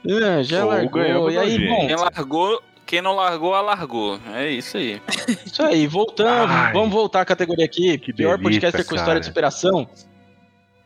[0.07, 0.91] Ah, já Ou largou.
[1.03, 4.19] ganhamos E aí, bom, Quem largou, quem não largou, alargou.
[4.35, 5.01] É isso aí.
[5.47, 6.51] isso aí, voltando.
[6.53, 6.73] Ai.
[6.73, 7.97] Vamos voltar à categoria aqui.
[7.99, 9.89] Que pior delícia, podcaster com história de superação.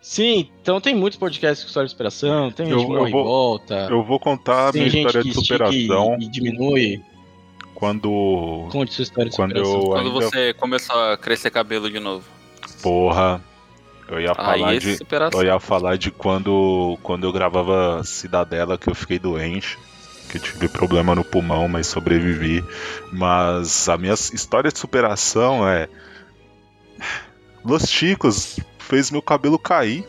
[0.00, 3.08] Sim, então tem muitos podcasts com história de superação, tem gente Eu- que eu morre
[3.10, 3.88] e vou- volta.
[3.90, 7.02] Eu vou contar a minha gente história que de estica e, superação e diminui.
[7.74, 8.66] quando.
[8.70, 9.74] Conte sua história de Quando superação.
[9.82, 10.20] eu Quando ainda.
[10.30, 12.24] você começou a crescer cabelo de novo.
[12.82, 13.42] Porra.
[14.08, 14.96] Eu ia falar Aí é de.
[14.96, 15.40] superação.
[15.40, 19.78] Eu ia falar de quando, quando eu gravava Cidadela que eu fiquei doente.
[20.30, 22.64] que eu tive problema no pulmão, mas sobrevivi.
[23.12, 25.88] Mas a minha história de superação é.
[27.64, 30.06] Los Chicos fez meu cabelo cair.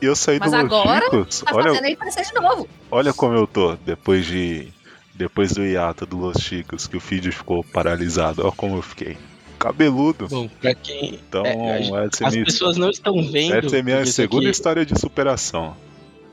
[0.00, 1.40] E eu saí Mas do Los agora Chicos.
[1.40, 2.68] Tá Olha, fazendo aí parecer de novo.
[2.90, 4.72] olha como eu tô depois de.
[5.14, 8.42] Depois do hiato do Los Chicos, que o vídeo ficou paralisado.
[8.42, 9.16] Olha como eu fiquei.
[9.58, 10.28] Cabeludo.
[10.28, 11.14] Bom, pra quem.
[11.14, 13.66] Então, é, essa, as minha, pessoas não estão vendo.
[13.66, 15.76] essa é minha segunda história de superação.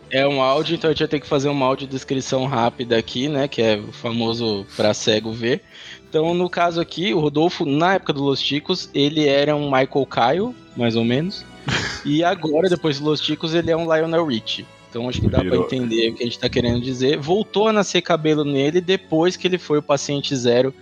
[0.09, 3.47] É um áudio, então a gente vai ter que fazer uma audiodescrição rápida aqui, né?
[3.47, 5.61] Que é o famoso pra cego ver.
[6.07, 10.05] Então, no caso aqui, o Rodolfo, na época do Los Ticos, ele era um Michael
[10.05, 11.43] Kyle, mais ou menos.
[12.05, 14.65] e agora, depois do Los Ticos, ele é um Lionel Richie.
[14.95, 17.17] Então acho que dá pra entender o que a gente tá querendo dizer.
[17.17, 20.73] Voltou a nascer cabelo nele depois que ele foi o paciente zero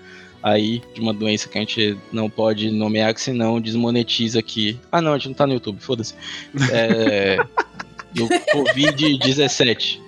[0.43, 4.77] aí de uma doença que a gente não pode nomear, que senão desmonetiza aqui.
[4.91, 6.13] Ah não, a gente não tá no YouTube, foda-se.
[6.71, 7.37] É,
[8.13, 9.99] do Covid-17.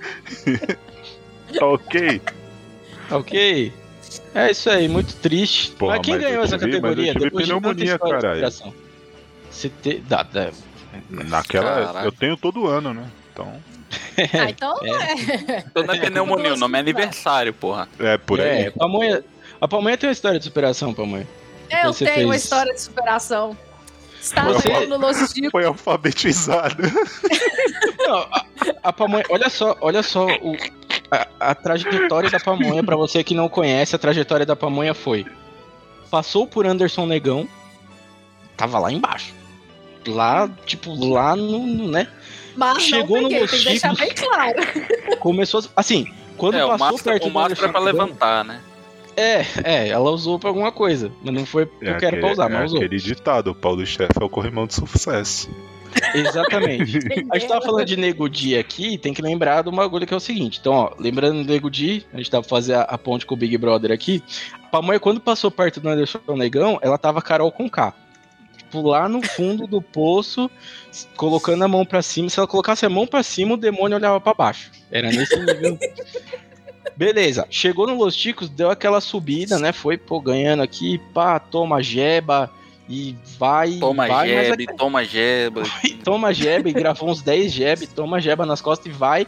[1.57, 2.21] Tá ok?
[3.11, 3.73] Ok.
[4.33, 5.71] É isso aí, muito triste.
[5.71, 7.13] Porra, mas quem mas ganhou essa tive- mas eu categoria?
[7.13, 8.51] tive pneumonia, caralho.
[9.49, 9.99] Você te...
[9.99, 10.51] dá, dá.
[11.09, 11.85] Naquela.
[11.85, 12.05] Caraca.
[12.05, 13.05] Eu tenho todo ano, né?
[13.31, 13.53] Então.
[14.33, 15.59] Ah, então é.
[15.59, 17.87] Então não é pneumonia, o nome é aniversário, porra.
[17.99, 18.63] É por aí.
[18.63, 19.23] É, pamonha...
[19.65, 21.27] A Pamonha tem uma história de superação, Pamonha.
[21.71, 23.57] Eu Você tenho uma fez- história de superação.
[24.21, 25.49] Estava Você- no Los Chicos.
[25.51, 26.83] Foi alfabetizado.
[27.97, 28.45] Não, a,
[28.83, 30.55] a pamonha, olha só, olha só o,
[31.09, 35.25] a, a trajetória da pamonha, pra você que não conhece, a trajetória da pamonha foi:
[36.11, 37.47] passou por Anderson Negão,
[38.55, 39.33] tava lá embaixo.
[40.07, 42.07] Lá, tipo, lá no, no, né?
[42.55, 44.05] Mas Chegou não no peguei, Los tem que deixar Chicos.
[44.05, 45.17] bem claro.
[45.19, 46.05] Começou, a- assim,
[46.37, 48.61] quando É, o passou máscara, perto o do máscara é pra Negão- levantar, né?
[49.17, 52.51] É, é, ela usou pra alguma coisa, mas não foi porque eu quero pra usar,
[52.51, 52.77] é mas usou.
[52.77, 55.49] aquele ditado: o Paulo Chefe é o corrimão de sucesso.
[56.13, 56.99] Exatamente.
[57.31, 60.13] A gente tava falando de Nego Di aqui, tem que lembrar de um bagulho que
[60.13, 60.59] é o seguinte.
[60.59, 63.37] Então, ó, lembrando do Nego Di, a gente tava fazendo a, a ponte com o
[63.37, 64.23] Big Brother aqui.
[64.63, 67.93] A Pamonha, quando passou perto do Anderson Negão, ela tava Carol com K.
[68.57, 70.49] Tipo, lá no fundo do poço,
[71.15, 72.29] colocando a mão pra cima.
[72.29, 74.71] Se ela colocasse a mão pra cima, o demônio olhava pra baixo.
[74.91, 75.77] Era nesse nível.
[76.95, 79.71] Beleza, chegou no Los Ticos, deu aquela subida, né?
[79.71, 82.49] Foi, pô, ganhando aqui, pá, toma jeba
[82.87, 83.73] e vai.
[83.79, 85.63] Toma vai, mas jebe, toma jeba.
[85.83, 89.25] e toma jeba e gravou uns 10 jeb, toma jeba nas costas e vai.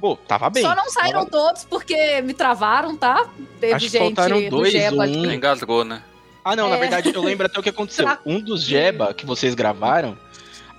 [0.00, 0.62] Pô, tava bem.
[0.62, 3.26] Só não saíram Tava- todos porque me travaram, tá?
[3.58, 5.00] Teve Acho gente faltaram do dois, Geba um.
[5.00, 5.34] aqui.
[5.34, 6.02] Engasgou, né?
[6.44, 6.80] Ah, não, na É.
[6.80, 8.04] verdade eu lembro até o que aconteceu.
[8.06, 10.18] Tra- Um dos jeba que vocês gravaram,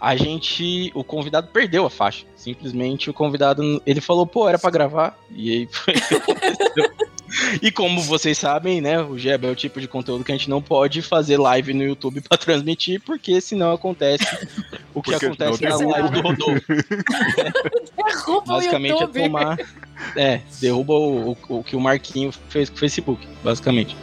[0.05, 0.91] a gente.
[0.93, 2.27] O convidado perdeu a faixa.
[2.35, 3.81] Simplesmente o convidado.
[3.87, 5.17] Ele falou, pô, era pra gravar.
[5.31, 5.95] E aí foi.
[7.61, 10.49] E como vocês sabem, né, o Jeba é o tipo de conteúdo que a gente
[10.49, 14.25] não pode fazer live no YouTube pra transmitir, porque senão acontece
[14.93, 16.65] o que Porque acontece na live do Rodolfo.
[17.95, 19.57] Derruba o Basicamente é tomar.
[20.15, 23.95] É, derruba o, o, o que o Marquinho fez com o Facebook, basicamente.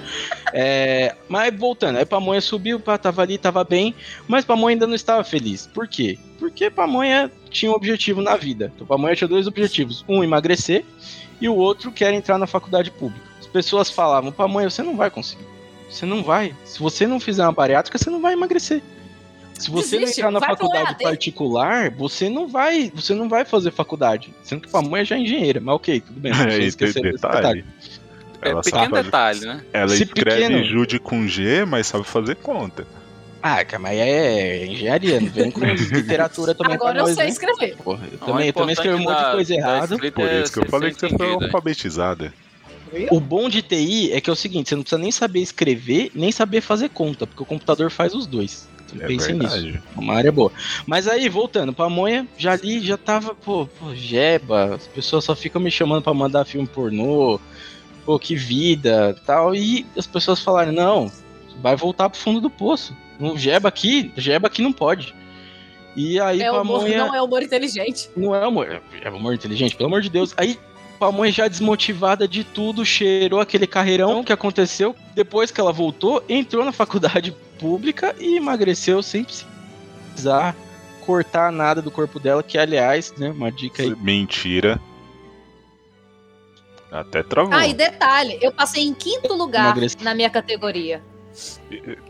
[0.53, 3.95] É, mas voltando, aí Pamonha subiu, pá, tava ali, tava bem,
[4.29, 5.67] mas Pamonha ainda não estava feliz.
[5.67, 6.19] Por quê?
[6.39, 8.73] Porque Pamonha tinha um objetivo na vida.
[8.75, 10.85] Então Pamonha tinha dois objetivos: um, emagrecer,
[11.41, 13.25] e o outro, que era entrar na faculdade pública.
[13.41, 15.45] As pessoas falavam: Pamonha, você não vai conseguir.
[15.91, 16.55] Você não vai.
[16.65, 18.81] Se você não fizer uma bariátrica, você não vai emagrecer.
[19.55, 23.71] Se você Desiste, não entrar na faculdade particular, você não vai, você não vai fazer
[23.71, 24.33] faculdade.
[24.43, 26.33] Sendo que Pamonha já é engenheira, mas ok, tudo bem.
[26.33, 27.37] Não É, precisa esquecer desse detalhe.
[27.37, 27.65] detalhe.
[28.41, 29.65] É Ela pequeno sabe, detalhe, né?
[29.73, 32.85] ela Se escreve pequeno- Jude com G, mas sabe fazer conta.
[33.43, 35.61] Ah, cara, mas é engenharia, não vem com
[35.93, 37.33] literatura também Agora eu nós, sei né?
[37.33, 37.77] escrever.
[37.77, 39.99] Porra, eu Não, também, o eu também escrevi um monte de coisa da- da errada.
[40.13, 41.33] Por é isso que eu falei que você foi né?
[41.33, 42.33] alfabetizada.
[43.11, 46.11] O bom de TI é que é o seguinte, você não precisa nem saber escrever,
[46.15, 48.69] nem saber fazer conta, porque o computador faz os dois.
[48.87, 49.57] Então É pensem nisso.
[49.63, 49.83] verdade.
[49.97, 50.53] É Uma área boa.
[50.87, 55.61] Mas aí, voltando, Pamonha, já ali, já tava, pô, pô, jeba, as pessoas só ficam
[55.61, 57.41] me chamando pra mandar filme pornô,
[58.05, 61.11] pô, que vida, tal, e as pessoas falaram, não,
[61.61, 62.95] vai voltar pro fundo do poço.
[63.23, 65.15] No jeba aqui, jeba aqui não pode.
[65.95, 67.07] E aí, É humor, Pamonha...
[67.07, 68.11] não é humor inteligente.
[68.17, 70.35] Não é amor, é amor inteligente, pelo amor de Deus.
[70.37, 70.59] Aí,
[70.99, 74.97] Pamonha já desmotivada de tudo, cheirou aquele carreirão que aconteceu.
[75.15, 80.57] Depois que ela voltou, entrou na faculdade pública e emagreceu sem precisar
[81.07, 83.95] cortar nada do corpo dela, que aliás, né, uma dica aí.
[83.95, 84.81] Mentira.
[86.91, 87.55] Até travou.
[87.55, 90.03] Ah, e detalhe, eu passei em quinto lugar Emagreci.
[90.03, 91.01] na minha categoria.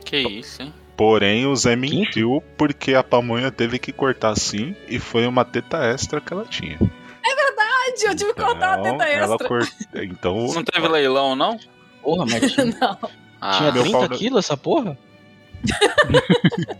[0.04, 0.72] Que isso, hein?
[0.96, 5.78] Porém, o Zé mentiu porque a pamonha teve que cortar sim e foi uma teta
[5.84, 6.78] extra que ela tinha.
[6.78, 9.48] Verdade, eu tive que cortar a Então, teta ela extra.
[9.48, 9.70] cort...
[9.94, 11.58] Então, Não teve leilão, não?
[12.02, 12.98] Porra, mas tinha, Não.
[13.40, 14.98] Ah, tinha meu 30 pau quilos essa porra?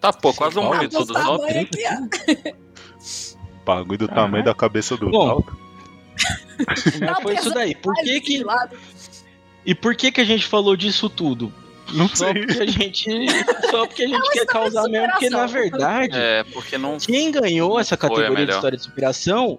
[0.00, 1.38] tá pô, quase um tudo Tá só.
[3.64, 5.42] Bagulho do tamanho da cabeça do Bom.
[6.66, 7.74] Mas foi isso daí.
[7.74, 8.44] Por que que...
[9.64, 11.52] E por que que a gente falou disso tudo?
[11.92, 12.34] Não Só sei.
[12.46, 13.10] porque a gente,
[13.70, 16.98] só porque a gente quer história de causar mesmo, porque na verdade, É, porque não.
[16.98, 19.56] quem ganhou essa Foi a categoria de história de superação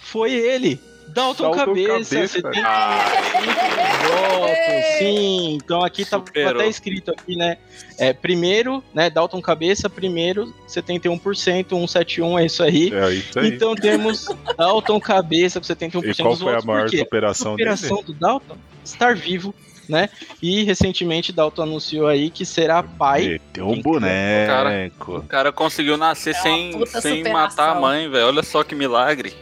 [0.00, 0.80] foi ele,
[1.18, 2.14] Dalton, Dalton Cabeça.
[2.14, 2.28] Cabeça.
[2.28, 2.98] Você tem Ah,
[4.08, 5.54] votos, sim.
[5.54, 6.60] Então aqui tá Superou.
[6.60, 7.58] até escrito aqui, né?
[7.98, 12.92] É, primeiro, né, Dalton Cabeça, primeiro, 71%, 171 é isso aí.
[12.94, 13.48] É isso aí.
[13.48, 16.98] Então temos Dalton Cabeça com 71% e qual dos foi a maior quê?
[16.98, 17.76] superação dele?
[17.76, 19.54] superação do Dalton estar vivo,
[19.88, 20.08] né?
[20.42, 23.26] E recentemente Dalton anunciou aí que será pai.
[23.28, 25.16] Meteu um Quem boneco.
[25.18, 27.32] o cara conseguiu nascer É sem, sem superação.
[27.32, 28.26] matar a mãe, velho.
[28.28, 29.34] Olha só que milagre.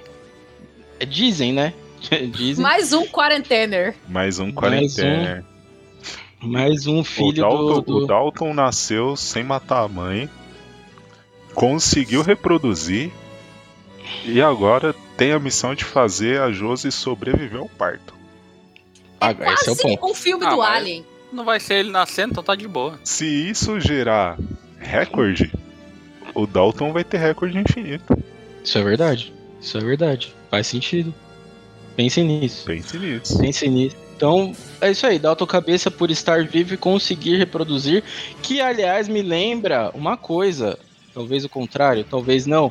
[1.05, 1.73] Dizem, né?
[2.33, 2.63] Dizem.
[2.63, 3.95] Mais um quarentener.
[4.09, 5.45] Mais um Mais quarentena.
[6.41, 10.29] Mais um O filho Dalton, do, do- o Dalton nasceu sem matar a mãe,
[11.55, 13.11] conseguiu reproduzir
[14.25, 18.15] e agora tem a missão de fazer a Josie sobreviver ao parto.
[19.21, 20.07] Ah, esse é o Quase ponto.
[20.11, 21.05] um filme Ah, do Alien.
[21.33, 23.01] Não vai ser ele nascendo, então tá de boa.
[23.03, 24.39] Se isso gerar
[24.79, 25.51] recorde,
[26.35, 28.17] o Dalton vai ter recorde infinito.
[28.63, 29.33] Isso é verdade.
[29.61, 30.35] Isso é verdade.
[30.51, 31.15] Faz sentido.
[31.97, 32.65] Pense nisso.
[32.67, 33.39] Pense nisso.
[33.39, 33.97] Pense nisso.
[34.17, 35.19] Então, é isso aí.
[35.19, 38.03] Dalton Cabeça por estar vivo e conseguir reproduzir.
[38.43, 40.79] Que, aliás, me lembra uma coisa.
[41.13, 42.71] Talvez o contrário, talvez não.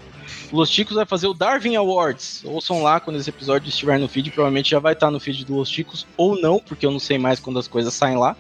[0.52, 2.44] Los Ticos vai fazer o Darwin Awards.
[2.46, 4.32] Ouçam lá quando esse episódio estiver no feed.
[4.32, 6.06] Provavelmente já vai estar no feed do Los Ticos.
[6.16, 8.36] Ou não, porque eu não sei mais quando as coisas saem lá.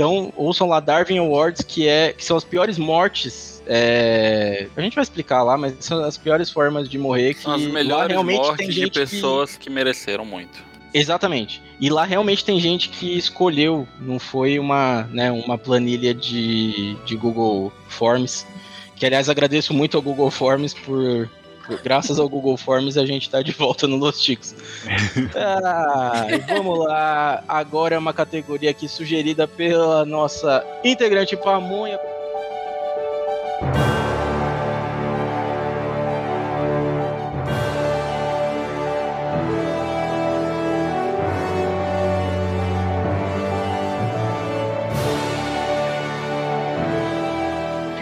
[0.00, 3.62] Então, ouçam lá Darwin Awards, que, é, que são as piores mortes.
[3.66, 7.34] é, A gente vai explicar lá, mas são as piores formas de morrer.
[7.34, 9.68] Que São as melhores realmente mortes tem de gente que- pessoas que...
[9.68, 10.58] mereceram muito.
[10.94, 11.60] Exatamente.
[11.78, 17.14] E lá realmente tem gente que escolheu, não foi uma, né, uma planilha de, de
[17.14, 18.46] Google Forms.
[18.96, 21.28] Que aliás agradeço muito ao Google Forms por.
[21.76, 24.54] Por- graças ao Google Forms a gente tá de volta no Los Ticos.
[25.36, 27.42] Ah, vamos lá.
[27.48, 31.98] Agora é uma categoria aqui sugerida pela nossa integrante Pamonha.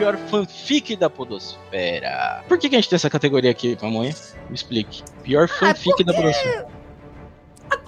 [0.09, 2.43] Pior fanfic da Podosfera.
[2.49, 4.15] Por que, que a gente tem essa categoria aqui, Pamonha?
[4.49, 5.03] Me explique.
[5.23, 6.67] Pior fanfic da Podosfera.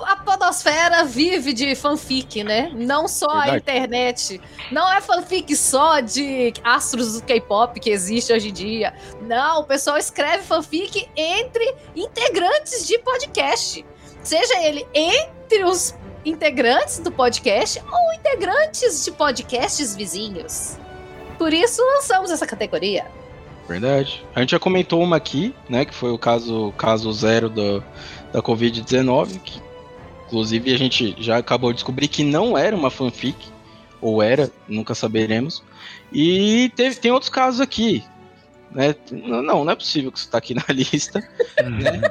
[0.03, 2.71] A podosfera vive de fanfic, né?
[2.75, 3.57] Não só a Verdade.
[3.57, 4.41] internet.
[4.71, 8.93] Não é fanfic só de astros do K-pop que existe hoje em dia.
[9.23, 13.85] Não, o pessoal escreve fanfic entre integrantes de podcast.
[14.23, 20.79] Seja ele entre os integrantes do podcast ou integrantes de podcasts vizinhos.
[21.41, 23.07] Por isso lançamos essa categoria.
[23.66, 24.22] Verdade.
[24.34, 25.86] A gente já comentou uma aqui, né?
[25.86, 27.82] Que foi o caso, caso zero do,
[28.30, 29.59] da Covid-19, que
[30.26, 33.38] inclusive a gente já acabou de descobrir que não era uma fanfic,
[34.03, 35.62] ou era, nunca saberemos.
[36.12, 38.05] E teve, tem outros casos aqui.
[38.70, 38.95] Né?
[39.11, 41.26] Não, não, é possível que isso tá aqui na lista.
[41.59, 42.03] né?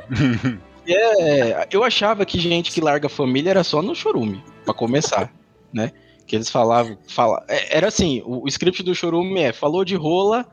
[0.87, 5.31] É, eu achava que gente que larga família era só no chorume, pra começar,
[5.71, 5.91] né?
[6.29, 9.95] Que eles falavam, fala, é, era assim, o, o script do chorume é, falou de
[9.95, 10.45] rola,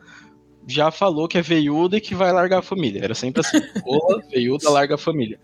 [0.66, 3.04] já falou que é veiuda e que vai largar a família.
[3.04, 5.38] Era sempre assim, rola, veiuda, larga a família.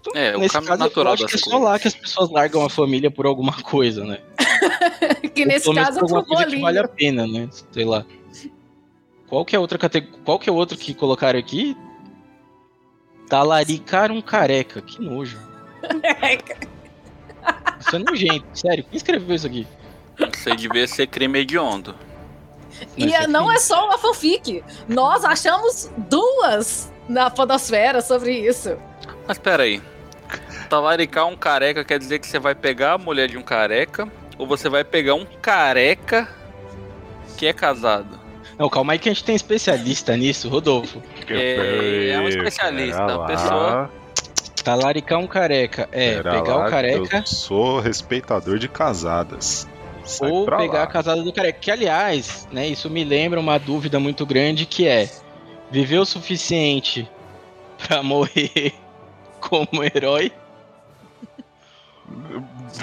[0.00, 1.62] Então, É, o caminho caso, natural eu acho que é só coisas.
[1.62, 4.18] lá que as pessoas largam a família por alguma coisa, né?
[5.34, 7.48] que Ou nesse caso por é alguma coisa que vale a pena, né?
[7.72, 8.04] Sei lá.
[9.26, 10.20] Qual que é outra categoria?
[10.22, 11.74] Qual que é outro que colocaram aqui?
[13.26, 14.82] Talaricar um careca.
[14.82, 15.38] Que nojo.
[17.80, 18.84] Isso é nojento, sério.
[18.84, 19.66] Quem escreveu isso aqui?
[20.34, 21.94] Você devia ser crime hediondo.
[22.96, 24.62] E é- não é só uma fanfic.
[24.88, 28.76] Nós achamos duas na podosfera sobre isso.
[29.26, 29.80] Mas pera aí.
[30.68, 34.46] Talaricar um careca quer dizer que você vai pegar a mulher de um careca ou
[34.46, 36.28] você vai pegar um careca
[37.36, 38.18] que é casado?
[38.58, 41.02] Não, calma aí que a gente tem especialista nisso, Rodolfo.
[41.28, 43.90] É, é um especialista, Pera a lá, pessoa-
[44.66, 45.88] Talaricar um careca.
[45.92, 49.68] É, pera pegar lá o careca Eu sou respeitador de casadas.
[50.04, 50.82] Sai ou pegar lá.
[50.82, 51.58] a casada do careca.
[51.60, 55.08] Que, aliás, né, isso me lembra uma dúvida muito grande que é
[55.70, 57.08] viver o suficiente
[57.78, 58.74] pra morrer
[59.40, 60.32] como herói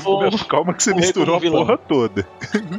[0.06, 2.28] ou Calma que você misturou a porra toda.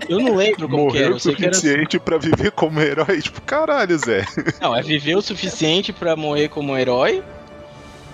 [0.09, 1.11] Eu não lembro como que era.
[1.11, 1.55] Morreu o que era.
[1.55, 3.21] suficiente pra viver como herói.
[3.21, 4.25] Tipo, caralho, Zé.
[4.61, 7.23] Não, é viver o suficiente pra morrer como herói.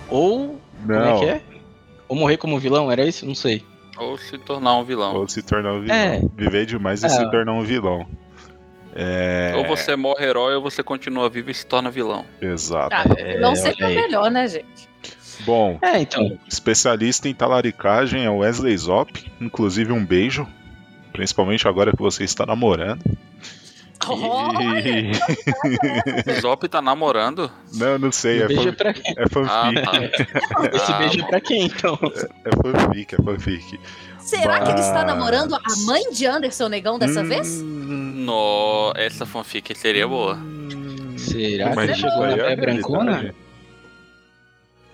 [0.09, 0.59] Ou.
[0.81, 1.19] Como é Não.
[1.19, 1.41] que é?
[2.07, 3.25] Ou morrer como vilão, era isso?
[3.25, 3.63] Não sei.
[3.97, 5.15] Ou se tornar um vilão.
[5.15, 5.95] Ou se tornar um vilão.
[5.95, 6.21] É.
[6.35, 7.09] Viver demais e É.
[7.09, 8.05] se tornar um vilão.
[8.93, 12.25] É, Ou você morre herói ou você continua vivo e se torna vilão.
[12.41, 12.93] Exato.
[12.93, 13.05] Ah,
[13.39, 13.95] não é olha aí.
[13.95, 14.89] melhor, né, gente?
[15.45, 16.37] Bom, É, então.
[16.47, 19.11] especialista em talaricagem é o Wesley Zop.
[19.39, 20.45] Inclusive, um beijo.
[21.13, 23.01] Principalmente agora que você está namorando.
[24.83, 25.11] E-
[26.37, 27.51] O Zop tá namorando?
[27.73, 28.41] Não, não sei.
[28.43, 28.73] É, Beijo fan...
[28.73, 29.13] pra quem?
[29.17, 29.51] é fanfic.
[29.51, 30.67] Ah, tá.
[30.75, 31.97] Esse Ah, beijo é pra quem, então?
[32.45, 33.79] É fanfic, é fanfic.
[34.19, 37.61] Será que ele está Mas- namorando a mãe de Anderson Negão dessa Hum, vez?
[37.61, 40.37] No, essa fanfic seria boa.
[41.17, 43.35] Será Mas que ele isso chegou na é pé brancona?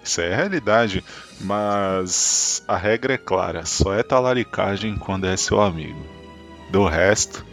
[0.03, 1.03] Isso é a realidade.
[1.41, 5.99] Mas a regra é clara: só é talaricagem quando é seu amigo.
[6.71, 7.45] Do resto,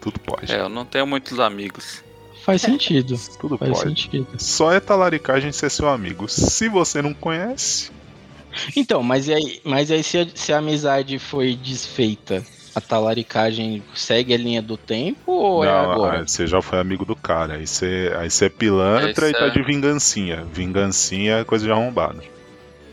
[0.00, 0.52] tudo pode.
[0.52, 2.02] É, eu não tenho muitos amigos.
[2.44, 3.14] Faz sentido.
[3.38, 3.88] Tudo Faz pode.
[3.90, 4.26] sentido.
[4.38, 6.26] Só é talaricagem se é seu amigo.
[6.28, 7.90] Se você não conhece,
[8.74, 12.44] Então, mas e aí, mas aí se, a, se a amizade foi desfeita,
[12.74, 16.20] a talaricagem segue a linha do tempo ou é não, agora?
[16.22, 17.54] ah, você já foi amigo do cara.
[17.56, 20.44] Aí você, aí você é pilantra e tá cê- de vingancinha.
[20.52, 22.22] Vingancinha é coisa de arrombado.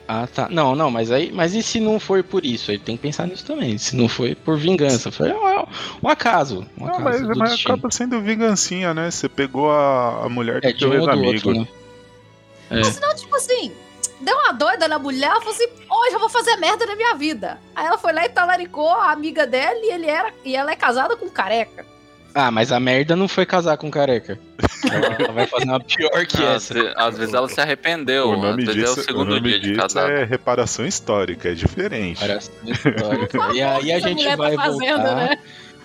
[0.08, 0.48] Ah, tá.
[0.50, 2.72] Não, não, mas aí, mas e se não foi por isso?
[2.72, 3.78] Aí tem que pensar nisso também.
[3.78, 5.66] Se não foi por vingança, foi um,
[6.02, 6.66] um acaso.
[6.80, 9.12] Um Não, acaso mas, do mas acaba sendo vingancinha, né?
[9.12, 11.50] Você pegou a, a mulher do É de teu um do ex-amigo.
[11.50, 11.68] outro, né?
[12.70, 12.80] É.
[12.80, 13.74] Mas não, tipo assim,
[14.22, 17.14] deu uma doida na mulher, ela falou assim, hoje eu vou fazer merda na minha
[17.16, 17.60] vida.
[17.76, 20.76] Aí ela foi lá e talaricou a amiga dela e, ele era, e ela é
[20.76, 21.86] casada com um careca.
[22.40, 24.38] Ah, mas a merda não foi casar com careca.
[25.20, 26.94] Ela vai fazer uma pior que Às, essa.
[26.96, 28.30] às vezes ela se arrependeu.
[28.30, 30.12] O Às nome vezes é o disso, o segundo nome dia de casado.
[30.12, 32.20] é reparação histórica, é diferente.
[32.20, 32.72] Parece uma
[33.26, 33.54] história.
[33.56, 35.16] E aí a gente mulher vai tá fazendo, voltar.
[35.16, 35.38] né?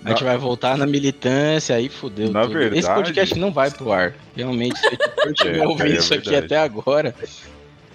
[0.04, 2.58] A gente vai voltar na militância, aí fudeu Na tudo.
[2.60, 4.12] Esse verdade- podcast não vai pro ar.
[4.36, 7.14] Realmente, se eu tiver É, ouvindo é isso aqui até agora,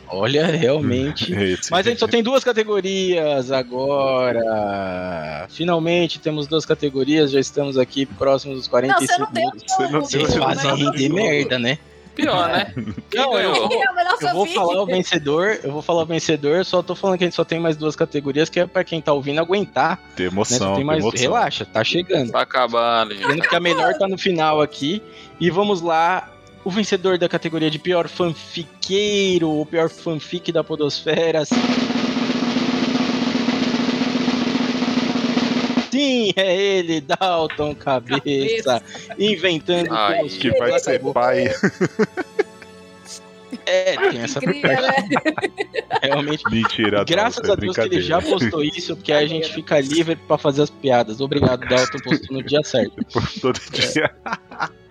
[0.10, 1.32] olha, realmente.
[1.72, 5.48] Mas a gente só tem duas categorias agora.
[5.50, 9.64] Finalmente temos duas categorias, já estamos aqui próximos dos Não, 45 você não tem minutos.
[9.76, 11.78] Você não Vocês fazem render merda, né?
[12.18, 12.74] Pior, né?
[13.14, 16.66] Não, eu É a melhor Eu vou falar o vencedor, eu vou falar o vencedor,
[16.66, 19.00] só tô falando que a gente só tem mais duas categorias, que é pra quem
[19.00, 20.00] tá ouvindo aguentar.
[20.16, 20.32] Tem Né?
[20.32, 21.04] emoção, Só tem tem mais.
[21.04, 21.22] emoção.
[21.22, 22.32] Relaxa, tá chegando.
[22.32, 23.28] Tá acabando, gente.
[23.28, 25.00] Vendo que a melhor tá no final aqui.
[25.40, 26.28] E vamos lá.
[26.68, 31.46] O vencedor da categoria de pior fanfiqueiro, o pior fanfic da Podosfera.
[35.90, 38.84] Sim, é ele, Dalton Cabeça,
[39.18, 41.46] inventando Ai, Que vai ser pai.
[43.66, 45.22] É, tem essa parte, né?
[46.04, 46.44] realmente.
[46.52, 49.54] Mentira, Graças Dalton, é a Deus que ele já postou isso, porque aí a gente
[49.54, 51.22] fica livre pra fazer as piadas.
[51.22, 52.94] Obrigado, Dalton, postou no dia certo.
[53.40, 54.12] Todo dia.
[54.60, 54.87] Postou-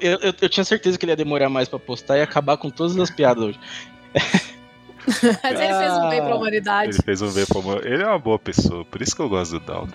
[0.00, 2.70] Eu, eu, eu tinha certeza que ele ia demorar mais pra postar e acabar com
[2.70, 3.60] todas as piadas hoje.
[5.06, 6.90] Mas ele fez um bem pra humanidade.
[6.92, 7.72] Ele fez um ver como.
[7.78, 9.94] Ele é uma boa pessoa, por isso que eu gosto do Dalton.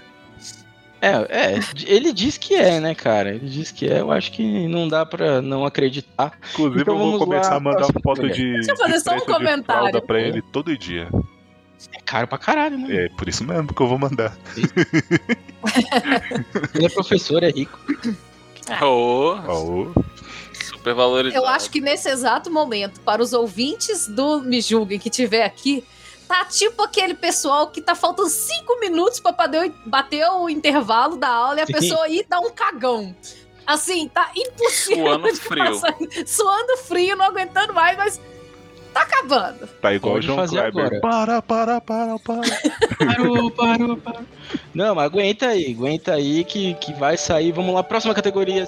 [1.01, 3.29] É, é, ele diz que é, né, cara?
[3.35, 6.33] Ele diz que é, eu acho que não dá pra não acreditar.
[6.53, 8.33] Inclusive, Então eu vou começar lá, a mandar foto mulher.
[8.33, 10.01] de, Deixa eu fazer de só um comentário.
[10.01, 11.09] pra ele todo dia.
[11.93, 13.05] É caro pra caralho, né?
[13.05, 14.35] É por isso mesmo que eu vou mandar.
[16.73, 17.79] Ele é professor, é rico.
[18.81, 20.01] Ô, Ó,
[20.53, 21.43] super valorizado.
[21.43, 25.83] Eu acho que nesse exato momento, para os ouvintes do Me Julguem que tiver aqui,
[26.27, 31.29] tá tipo aquele pessoal que tá faltando cinco minutos pra bater, bater o intervalo da
[31.29, 31.73] aula e a Sim.
[31.73, 33.15] pessoa ir dar um cagão.
[33.67, 35.05] Assim, tá impossível.
[35.05, 35.65] Suando de frio.
[35.65, 35.95] passar-
[36.27, 38.21] Suando frio, não aguentando mais, mas
[38.95, 39.67] tá acabando.
[39.81, 40.85] tá igual o João fazer Kleber.
[40.85, 41.01] agora.
[41.01, 42.41] Para, para, para, para.
[42.97, 44.25] Parou, parou, parou.
[44.73, 47.51] Não, mas aguenta aí, aguenta aí que, que vai sair.
[47.51, 48.65] Vamos lá, próxima categoria.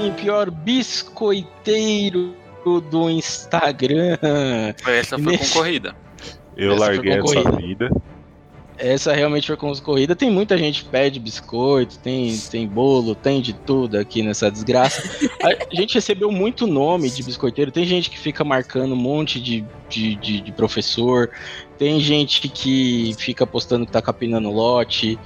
[0.00, 2.43] Em pior biscoiteiro
[2.80, 4.16] do Instagram.
[4.86, 5.94] Essa foi Nesse- concorrida.
[6.56, 7.56] Eu Essa larguei essa concorrida.
[7.66, 7.90] vida.
[8.76, 10.16] Essa realmente foi com os corrida.
[10.16, 15.00] Tem muita gente que pede biscoito, tem, tem bolo, tem de tudo aqui nessa desgraça.
[15.70, 17.70] A gente recebeu muito nome de biscoiteiro.
[17.70, 21.30] Tem gente que fica marcando um monte de, de, de- de professor.
[21.78, 25.16] Tem gente que fica postando que tá capinando lote.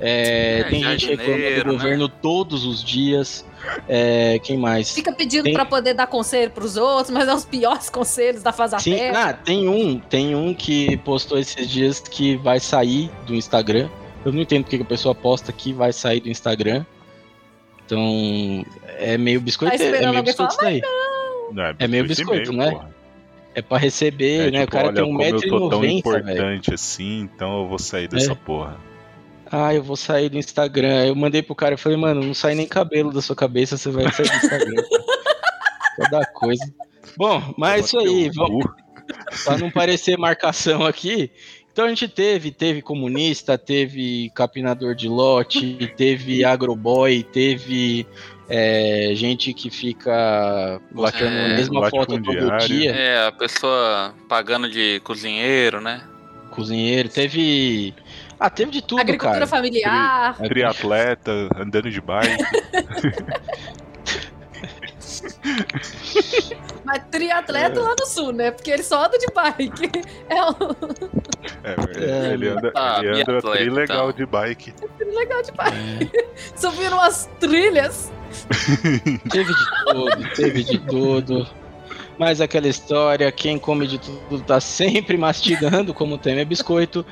[0.00, 1.62] É, É, tem gente reclamando do né?
[1.64, 3.44] governo todos os dias.
[3.88, 4.92] É, quem mais?
[4.94, 8.52] Fica pedindo Tem- pra poder dar conselho pros outros, mas é os piores conselhos da
[8.52, 13.10] Faz a Sim, ah, tem um, tem um que postou esses dias que vai sair
[13.26, 13.88] do Instagram.
[14.24, 16.84] Eu não entendo porque que a pessoa posta que vai sair do Instagram.
[17.84, 18.64] Então,
[18.98, 20.82] é meio biscoito, Tá é meio biscoito falar, daí.
[21.52, 22.70] Não, É meio e biscoito, meio, né?
[22.72, 22.96] porra.
[23.54, 24.60] É pra receber, É, né?
[24.60, 25.96] tipo, o cara olha, tem como eu tô tão 1,90m, velho.
[26.28, 28.34] importante assim, então eu vou sair dessa É.
[28.34, 28.76] porra.
[29.50, 31.06] Ah, eu vou sair do Instagram.
[31.06, 33.90] Eu mandei pro cara, eu falei, mano, não sai nem cabelo da sua cabeça, você
[33.90, 34.82] vai sair do Instagram.
[35.96, 36.74] Toda coisa.
[37.16, 38.66] Bom, mas é isso aí, vamos,
[39.44, 41.30] pra não parecer marcação aqui.
[41.72, 48.06] Então a gente teve, teve comunista, teve capinador de lote, teve agroboy, teve
[48.48, 54.70] é, gente que fica batendo É, a mesma foto todo dia, É, a pessoa pagando
[54.70, 56.02] de cozinheiro, né?
[56.56, 57.94] cozinheiro, teve.
[58.38, 59.46] Ah, teve de tudo, Agricultura cara.
[59.46, 60.36] familiar.
[60.36, 62.36] Triatleta, andando de bike.
[66.84, 68.50] Mas triatleta lá no sul, né?
[68.50, 69.90] Porque ele só anda de bike.
[70.28, 70.56] É um
[71.64, 74.12] É, ele anda, Ah, ele anda biatleta, tri legal então.
[74.12, 74.74] de bike.
[75.00, 76.10] legal de bike.
[76.56, 78.12] Subindo umas trilhas.
[79.30, 81.46] Teve de tudo, teve de tudo.
[82.18, 87.04] Mas aquela história, quem come de tudo tá sempre mastigando, como tem é biscoito.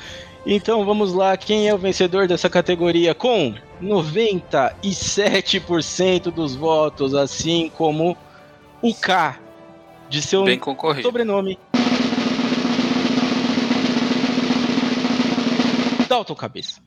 [0.47, 8.15] Então vamos lá, quem é o vencedor dessa categoria com 97% dos votos, assim como
[8.83, 9.39] o K
[10.11, 10.45] de seu
[11.03, 11.59] sobrenome.
[16.07, 16.83] Dalton Cabeça.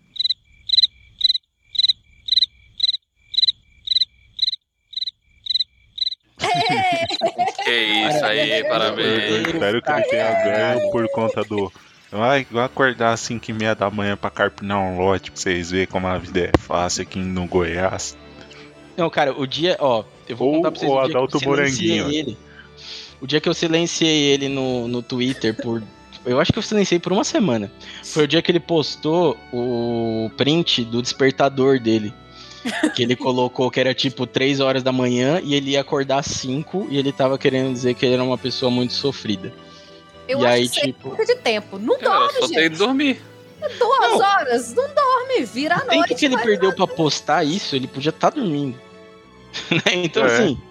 [7.66, 9.48] Que isso aí, Eu parabéns.
[9.48, 11.72] espero que ele tenha ganho por conta do.
[12.12, 15.72] Vai, vai acordar às 5 e meia da manhã pra carpinar um lote pra vocês
[15.72, 18.18] verem como a vida é fácil aqui no Goiás.
[18.96, 21.40] Não, cara, o dia, ó, eu vou Ou contar pra vocês o o dia Adalto
[21.40, 22.38] que eu silenciei ele.
[23.20, 25.84] O dia que eu silenciei ele no, no Twitter por.
[26.26, 27.72] Eu acho que eu silenciei por uma semana.
[28.04, 32.14] Foi o dia que ele postou o print do despertador dele.
[32.94, 36.26] Que ele colocou que era tipo 3 horas da manhã e ele ia acordar às
[36.26, 39.54] 5 e ele tava querendo dizer que ele era uma pessoa muito sofrida.
[40.28, 41.10] Eu e acho aí, que é tipo.
[41.16, 41.80] perda de tempo.
[41.80, 42.72] Não Cara, dorme, só tem gente.
[42.72, 43.22] que dormir.
[43.80, 44.18] Duas Não.
[44.20, 44.74] horas.
[44.76, 45.44] Não dorme.
[45.46, 46.16] Vira a noite.
[46.16, 48.78] que ele perdeu pra postar isso, ele podia estar dormindo.
[49.72, 49.82] Né?
[49.96, 50.28] então, É.
[50.28, 50.62] assim,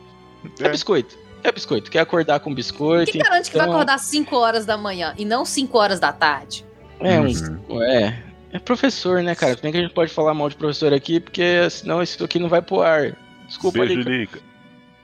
[0.60, 0.68] é É.
[0.70, 1.18] biscoito.
[1.42, 1.90] É biscoito.
[1.90, 3.10] Quer acordar com biscoito?
[3.12, 6.12] Que garante que vai então- acordar 5 horas da manhã e não 5 horas da
[6.12, 6.64] tarde?
[7.00, 7.82] É, um, Uhum.
[7.82, 9.58] é, é professor, né, cara?
[9.62, 12.48] Nem que a gente pode falar mal de professor aqui, porque senão isso aqui não
[12.48, 13.16] vai pro ar.
[13.46, 14.00] Desculpa Beijo.
[14.00, 14.40] Lica.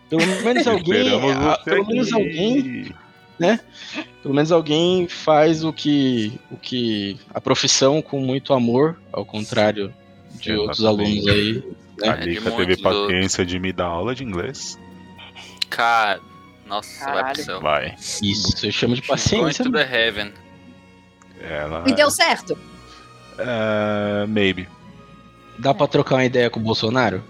[0.09, 1.33] Pelo menos alguém.
[1.33, 2.95] Ah, pelo menos aqui.
[3.51, 3.61] Alguém.
[4.23, 6.39] Pelo menos alguém faz o que.
[6.51, 7.19] o que.
[7.35, 9.93] a profissão com muito amor, ao contrário
[10.35, 11.29] de outros Exatamente.
[11.29, 11.65] alunos aí.
[12.03, 14.79] A É, de Lica teve paciência de me dar aula de inglês.
[15.71, 16.21] Cara,
[16.67, 17.35] nossa, vai Caralho.
[17.35, 17.61] pro céu.
[17.61, 17.95] Vai.
[18.23, 19.65] Isso, eu chamo de Going paciência.
[19.65, 20.33] to the heaven.
[21.41, 21.85] Ela.
[21.87, 22.57] E deu certo?
[23.39, 24.69] É, maybe.
[25.59, 27.23] Dá pra trocar uma ideia com o Bolsonaro?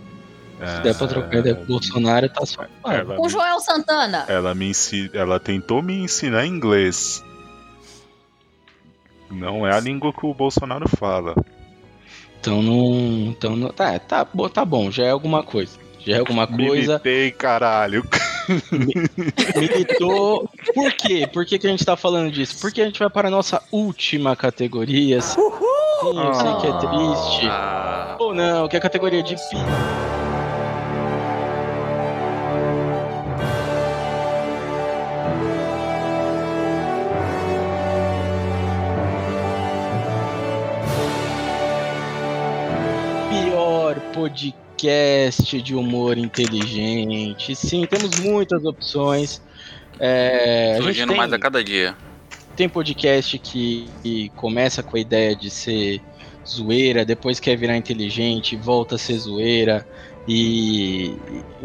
[0.64, 2.64] Se É, der pra trocar ideia com o Bolsonaro, tá só.
[2.86, 4.24] Ela, Com me, Joel Santana.
[4.28, 7.22] ela me ensi- ela tentou me ensinar inglês.
[9.30, 11.34] Não é a língua que o Bolsonaro fala.
[12.40, 12.92] Então não.
[13.30, 13.68] Então não.
[13.70, 15.78] Tá, tá, tá bom, já é alguma coisa.
[16.04, 16.92] Já é alguma coisa.
[17.02, 18.04] Militei, caralho.
[19.56, 20.48] Militou.
[20.74, 21.28] Por quê?
[21.32, 22.58] Por que, que a gente tá falando disso?
[22.60, 25.20] Porque a gente vai para a nossa última categoria.
[25.20, 27.46] Sim, eu sei que é triste.
[27.48, 29.36] Ah, Ou não, que é a categoria de
[44.12, 47.54] podcast de humor inteligente.
[47.54, 49.40] Sim, temos muitas opções.
[49.98, 51.94] É, a gente surgindo tem- mais a cada dia.
[52.56, 56.00] tem podcast que, que começa com a ideia de ser
[56.46, 59.86] zoeira, depois quer virar inteligente, volta a ser zoeira.
[60.26, 61.14] E.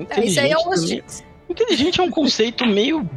[0.09, 3.09] É, isso aí é inteligente também- Inteligente é um conceito meio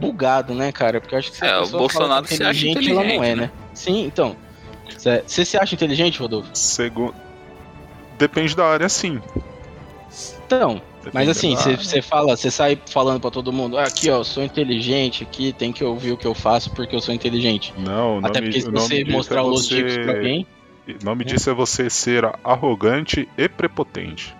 [0.00, 0.98] bugado, né, cara?
[0.98, 2.74] Porque eu acho que se a É, o Bolsonaro fala que é se acha ela
[2.74, 3.50] não é, inteligente, né?
[3.74, 4.34] Sim, então.
[5.26, 6.48] Você se acha inteligente, Rodolfo?
[6.54, 7.14] Segundo.
[8.20, 9.18] Depende da área, sim.
[10.44, 14.22] Então, Depende mas assim, você fala, você sai falando pra todo mundo, ah, aqui ó,
[14.22, 17.72] sou inteligente, aqui tem que ouvir o que eu faço porque eu sou inteligente.
[17.78, 19.76] Não, nome, Até porque se você disso mostrar é os você...
[19.76, 20.46] tipos pra alguém,
[20.86, 24.36] O nome disso é você ser arrogante e prepotente.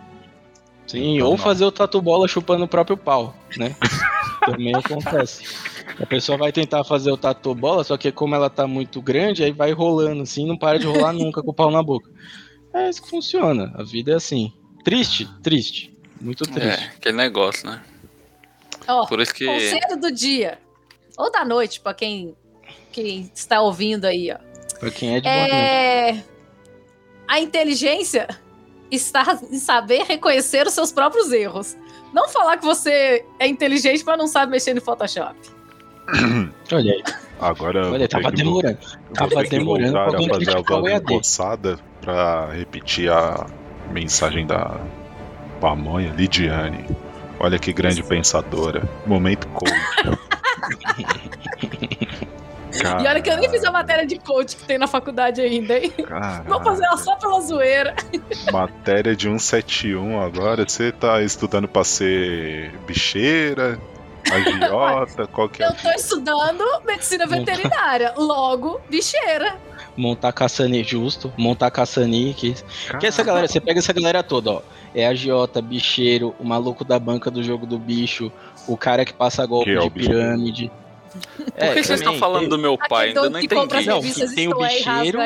[0.87, 1.39] sim, Então, ou não.
[1.39, 3.75] fazer o tatu bola chupando o próprio pau, né?
[4.45, 5.45] Também acontece.
[5.99, 9.45] A pessoa vai tentar fazer o tatu bola, só que como ela tá muito grande,
[9.45, 12.11] aí vai rolando assim, não para de rolar nunca com o pau na boca.
[12.73, 14.53] É isso que funciona, a vida é assim.
[14.85, 15.29] Triste?
[15.43, 15.97] Triste.
[16.21, 16.85] Muito triste.
[16.85, 17.83] É, aquele negócio, né?
[18.87, 19.47] Ó, Por isso que.
[19.47, 20.59] conselho do dia.
[21.17, 22.35] Ou da noite, pra quem,
[22.93, 24.39] quem está ouvindo aí, ó.
[24.79, 25.55] Pra quem é de boa noite.
[25.55, 26.25] É...
[27.29, 28.27] A inteligência
[28.91, 31.77] está em saber reconhecer os seus próprios erros.
[32.13, 35.37] Não falar que você é inteligente, mas não sabe mexer no Photoshop.
[36.73, 37.03] Olha aí.
[37.41, 38.79] Agora eu Olha, vou tava demorando.
[39.15, 41.15] Tava demorando pra alguém fazer a EAD.
[41.15, 43.47] empossada pra repetir a
[43.91, 44.79] mensagem da
[45.61, 46.85] pamonha Lidiane.
[47.39, 48.83] Olha que grande pensadora.
[49.07, 49.73] Momento coach.
[52.73, 55.79] E olha que eu nem fiz a matéria de coach que tem na faculdade ainda,
[55.79, 55.91] hein?
[55.91, 56.45] Caralho.
[56.45, 57.95] Vou fazer ela só pela zoeira.
[58.53, 60.65] Matéria de 171 agora.
[60.67, 63.79] Você tá estudando pra ser bicheira,
[64.31, 65.67] agiota, qual que é?
[65.67, 69.57] Eu tô estudando medicina veterinária, logo bicheira.
[69.97, 72.35] Montar caçani justo, montar caçani.
[72.35, 72.55] Que,
[72.99, 74.63] que essa galera, você pega essa galera toda, ó.
[74.95, 78.33] É agiota, bicheiro, o maluco da banca do jogo do bicho,
[78.67, 80.19] o cara que passa golpe Que é o de bicheiro?
[80.19, 80.71] pirâmide.
[81.13, 83.09] Por que vocês estão falando do meu pai?
[83.09, 83.87] Ainda não entendi.
[83.87, 84.01] Não,
[84.35, 85.19] tem o É bicheiro.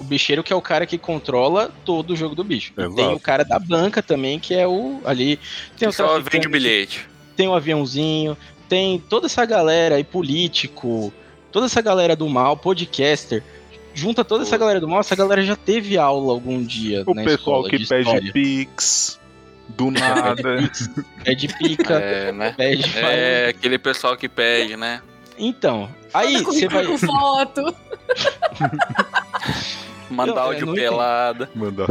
[0.00, 2.72] O bicheiro que é o cara que controla todo o jogo do bicho.
[2.76, 2.94] Exato.
[2.94, 5.38] Tem o cara da banca também, que é o ali.
[5.76, 7.06] Tem o Só vende bilhete.
[7.38, 8.36] Tem o aviãozinho,
[8.68, 11.12] tem toda essa galera aí, político,
[11.52, 13.44] toda essa galera do mal, podcaster.
[13.94, 17.22] Junta toda essa galera do mal, essa galera já teve aula algum dia O na
[17.22, 18.32] pessoal escola que de pede história.
[18.32, 19.20] pix
[19.68, 20.70] do nada.
[21.22, 22.52] Pede pica, É, né?
[22.56, 25.00] pede É, aquele pessoal que pede, né?
[25.38, 26.84] Então, aí Manda você vai.
[26.86, 27.62] com foto.
[30.10, 31.48] Mandar Não, é, áudio não pelada.
[31.54, 31.86] Mandar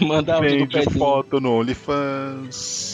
[0.00, 2.91] Mandar áudio vende foto no OnlyFans.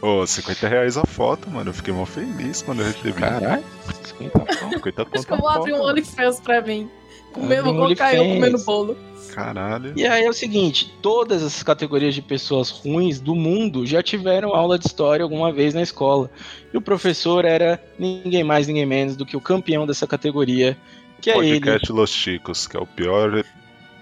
[0.00, 1.70] Ô, 50 reais a foto, mano.
[1.70, 3.12] Eu fiquei mó feliz quando eu recebi.
[3.12, 3.64] Caralho,
[4.04, 4.46] 50 pau.
[4.70, 5.82] 50 Acho conto que eu vou abrir um.
[5.82, 6.90] OnlyFans pra mim.
[7.32, 8.96] Comendo, vou colocar eu comendo bolo.
[9.32, 9.94] Caralho.
[9.96, 14.54] E aí é o seguinte, todas as categorias de pessoas ruins do mundo já tiveram
[14.54, 16.30] aula de história alguma vez na escola.
[16.72, 20.76] E o professor era ninguém mais, ninguém menos do que o campeão dessa categoria,
[21.20, 21.60] que é ele.
[21.60, 23.42] Podcast Los Chicos, que é o pior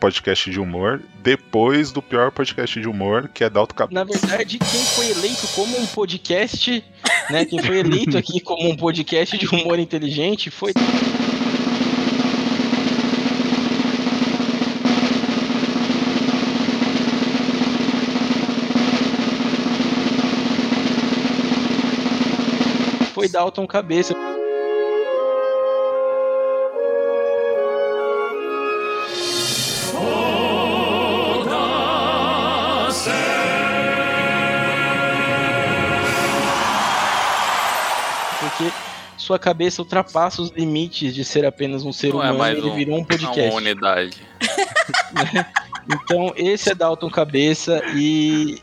[0.00, 3.92] podcast de humor, depois do pior podcast de humor, que é Dalto Cap...
[3.92, 6.82] Na verdade, quem foi eleito como um podcast,
[7.28, 7.44] né?
[7.44, 10.72] Quem foi eleito aqui como um podcast de humor inteligente foi.
[23.12, 24.14] Foi Dalton Cabeça.
[38.64, 38.72] Porque
[39.16, 42.68] sua cabeça ultrapassa os limites de ser apenas um ser Não é humano, mais ele
[42.70, 43.56] um- virou um Uma podcast.
[43.56, 44.16] unidade.
[45.92, 48.58] Então, esse é Dalton Cabeça e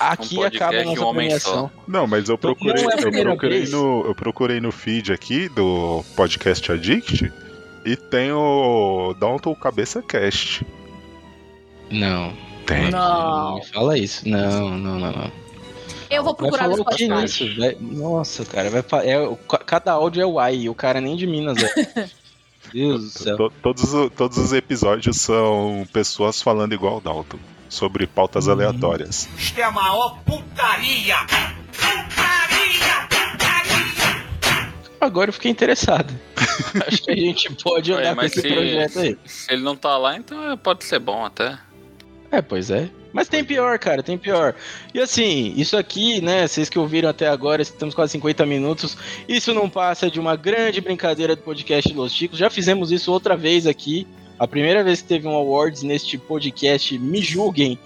[0.00, 1.70] aqui Um acaba a um nossa homem premiação.
[1.86, 3.72] Não, mas eu procurei, não é eu procurei vez.
[3.72, 7.30] no, eu procurei no feed aqui do podcast Addict
[7.84, 10.64] e tem o Dalton Cabeça Cast.
[11.90, 12.32] Não,
[12.64, 12.90] Tem.
[12.90, 13.60] Não.
[13.72, 14.26] fala isso.
[14.26, 15.32] Não, não, não, não.
[16.10, 17.08] Eu vou procurar no Spotify.
[17.08, 17.56] nisso?
[17.58, 19.16] Vai- Nossa, cara, vai é,
[19.66, 22.08] cada áudio é o ai, o cara nem de Minas é.
[22.72, 23.36] Deus do céu.
[23.36, 27.38] To- Todos, todos os episódios são pessoas falando igual o Dalton,
[27.68, 29.28] sobre pautas aleatórias.
[29.38, 31.16] Isto é a maior putaria!
[31.72, 33.06] Putaria!
[33.08, 34.96] Putaria!
[35.00, 36.12] Agora eu fiquei interessado.
[36.86, 39.18] Acho que a gente pode com mas esse se- projeto aí.
[39.24, 41.58] Se ele não tá lá, então é- pode ser bom até.
[42.30, 42.90] É, pois é.
[43.16, 44.54] Mas tem pior, cara, tem pior.
[44.92, 48.94] E assim, isso aqui, né, vocês que ouviram até agora, estamos quase 50 minutos,
[49.26, 52.38] isso não passa de uma grande brincadeira do podcast Los Chicos.
[52.38, 54.06] Já fizemos isso outra vez aqui.
[54.38, 57.78] A primeira vez que teve um awards neste podcast, me julguem,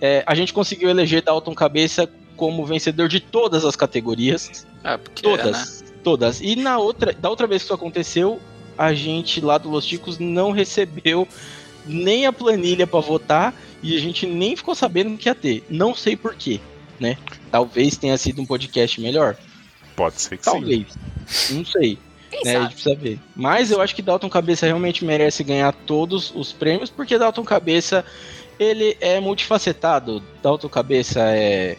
[0.00, 4.66] é, a gente conseguiu eleger Dalton Cabeça como vencedor de todas as categorias.
[4.82, 5.36] É, porque é, né?
[5.36, 6.40] Todas, todas.
[6.40, 8.40] E na outra, da outra vez que isso aconteceu,
[8.78, 11.28] a gente lá do Los Chicos não recebeu
[11.84, 15.64] nem a planilha pra votar e a gente nem ficou sabendo que ia ter.
[15.68, 16.60] Não sei por quê,
[16.98, 17.16] né?
[17.50, 19.36] Talvez tenha sido um podcast melhor.
[19.96, 20.50] Pode ser que sim.
[20.50, 20.86] Talvez.
[21.50, 21.98] Não sei.
[22.30, 23.18] Quem né, a gente precisa ver.
[23.34, 28.04] Mas eu acho que Dalton Cabeça realmente merece ganhar todos os prêmios, porque Dalton Cabeça
[28.58, 30.22] ele é multifacetado.
[30.42, 31.76] Dalton Cabeça é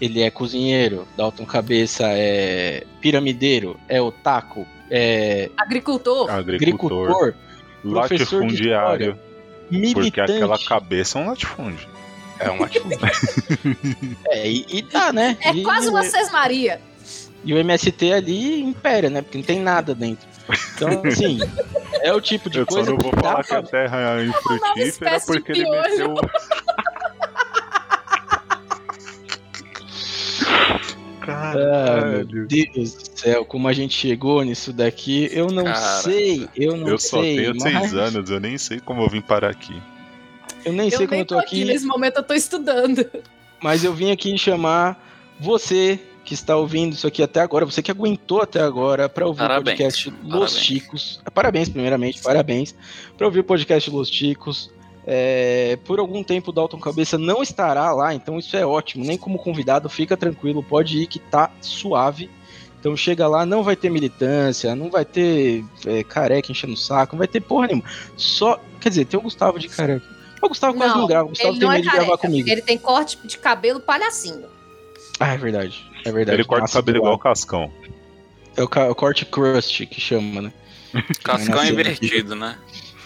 [0.00, 6.30] ele é cozinheiro, Dalton Cabeça é piramideiro, é otaku, é Agricultor.
[6.30, 7.34] Agricultor, agricultor,
[7.82, 8.72] professor de
[9.70, 10.32] latifundiário, porque militante.
[10.32, 11.88] aquela cabeça é um latifúndio.
[12.38, 12.98] É um latifúndio.
[14.28, 15.36] é, e, e tá, né?
[15.40, 16.80] É e, quase uma Sesmaria.
[17.44, 19.22] E o MST ali impera, né?
[19.22, 20.28] Porque não tem nada dentro.
[20.74, 21.38] Então, assim,
[22.02, 24.20] é o tipo de Eu só coisa não vou que dá falar que a terra
[24.20, 26.14] é infrutífera porque ele piolho.
[31.32, 32.46] Ah, meu.
[32.46, 36.88] Deus do céu, como a gente chegou nisso daqui, eu não Cara, sei, eu não
[36.88, 37.36] Eu só sei.
[37.36, 39.80] tenho mas seis anos, eu nem sei como eu vim parar aqui.
[40.64, 41.62] Eu nem sei Eu como nem eu tô tô aqui.
[41.62, 43.04] aqui, Nesse momento eu tô estudando.
[43.62, 45.02] mas eu vim aqui chamar
[45.38, 49.38] você que está ouvindo isso aqui até agora, você que aguentou até agora para ouvir
[49.38, 50.52] Parabéns, o podcast Los parabéns.
[50.58, 51.20] Chicos.
[51.34, 52.74] Parabéns, primeiramente, parabéns.
[53.16, 54.70] Para ouvir o podcast Los Chicos.
[55.12, 59.04] É, por algum tempo o Dalton Cabeça não estará lá, então isso é ótimo.
[59.04, 62.30] Nem como convidado, fica tranquilo, pode ir que tá suave.
[62.78, 67.14] Então chega lá, não vai ter militância, não vai ter é, careca enchendo o saco,
[67.16, 67.84] não vai ter porra nenhuma.
[68.16, 70.02] Só, quer dizer, tem o Gustavo de careca.
[70.40, 72.48] O Gustavo quase não grava, o Gustavo ele tem não é medo de gravar comigo.
[72.48, 74.46] Ele tem corte de cabelo palhacinho.
[75.18, 75.84] Ah, é verdade.
[76.06, 76.36] É verdade.
[76.36, 77.18] Ele corta o cabelo igual o.
[77.18, 77.70] Cascão.
[78.56, 80.52] É o, ca- o corte crust que chama, né?
[81.22, 82.56] Cascão Nasceu invertido, né?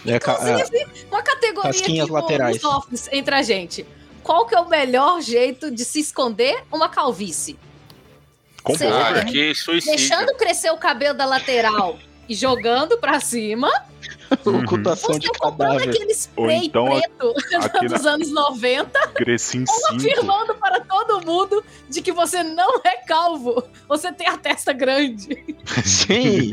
[0.06, 1.22] É ca- Inclusive, uma
[1.62, 2.64] categoria Casquinhas aqui no- laterais.
[2.64, 3.86] office entre a gente.
[4.22, 7.58] Qual que é o melhor jeito de se esconder uma calvície?
[8.62, 9.96] Com Seja boa, que suicídio.
[9.96, 13.70] Deixando crescer o cabelo da lateral e jogando pra cima,
[14.46, 15.90] ocultação de cadáver.
[15.90, 19.94] aquele spray Ou então, preto aqui dos anos 90, Cresci em ou cinco.
[19.96, 25.44] afirmando para todo mundo de que você não é calvo, você tem a testa grande.
[25.84, 26.50] Sim,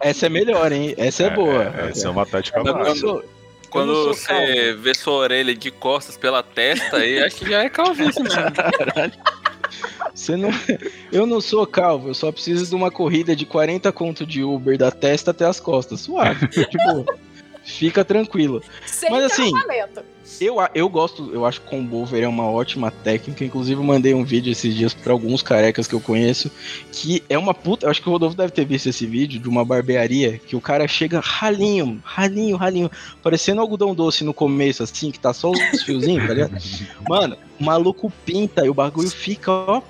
[0.00, 0.94] essa é melhor, hein?
[0.96, 1.64] Essa é, boa.
[1.90, 2.62] Essa é uma tática
[2.96, 3.22] sou-
[3.70, 8.22] Quando você vê sua orelha de costas pela testa, aí acho que já é calvície
[8.22, 8.40] mesmo.
[10.12, 10.50] Você não...
[11.12, 14.76] Eu não sou calvo, eu só preciso de uma corrida de 40 conto de Uber
[14.76, 16.00] da testa até as costas.
[16.00, 16.48] Suave,
[16.84, 17.06] boa.
[17.62, 18.62] Fica tranquilo.
[18.84, 20.02] Sem Mas assim, tratamento.
[20.38, 23.44] Eu, eu gosto, eu acho que combover é uma ótima técnica.
[23.44, 26.50] Inclusive, eu mandei um vídeo esses dias pra alguns carecas que eu conheço.
[26.92, 27.86] Que é uma puta.
[27.86, 30.38] Eu acho que o Rodolfo deve ter visto esse vídeo de uma barbearia.
[30.38, 32.90] Que o cara chega ralinho, ralinho, ralinho.
[33.22, 36.56] Parecendo algodão doce no começo, assim, que tá só os fiozinhos, tá ligado?
[37.08, 39.82] Mano, o maluco pinta e o bagulho fica, ó,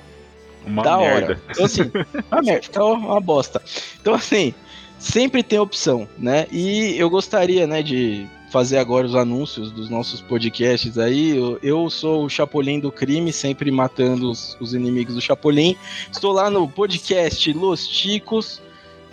[0.66, 1.14] Uma da merda.
[1.26, 1.43] hora.
[1.51, 1.82] Então, assim,
[2.30, 3.62] uma merda, fica ó, uma bosta.
[4.01, 4.53] Então, assim,
[4.99, 6.47] sempre tem opção, né?
[6.51, 11.36] E eu gostaria, né, de fazer agora os anúncios dos nossos podcasts aí.
[11.36, 15.76] Eu, eu sou o Chapolin do crime, sempre matando os, os inimigos do Chapolin.
[16.11, 18.61] Estou lá no podcast Los Ticos.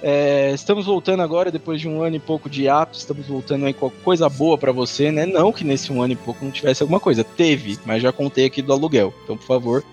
[0.02, 3.74] É, estamos voltando agora, depois de um ano e pouco de ato, estamos voltando aí
[3.74, 5.26] com coisa boa pra você, né?
[5.26, 7.24] Não que nesse um ano e pouco não tivesse alguma coisa.
[7.24, 9.14] Teve, mas já contei aqui do aluguel.
[9.24, 9.84] Então, por favor,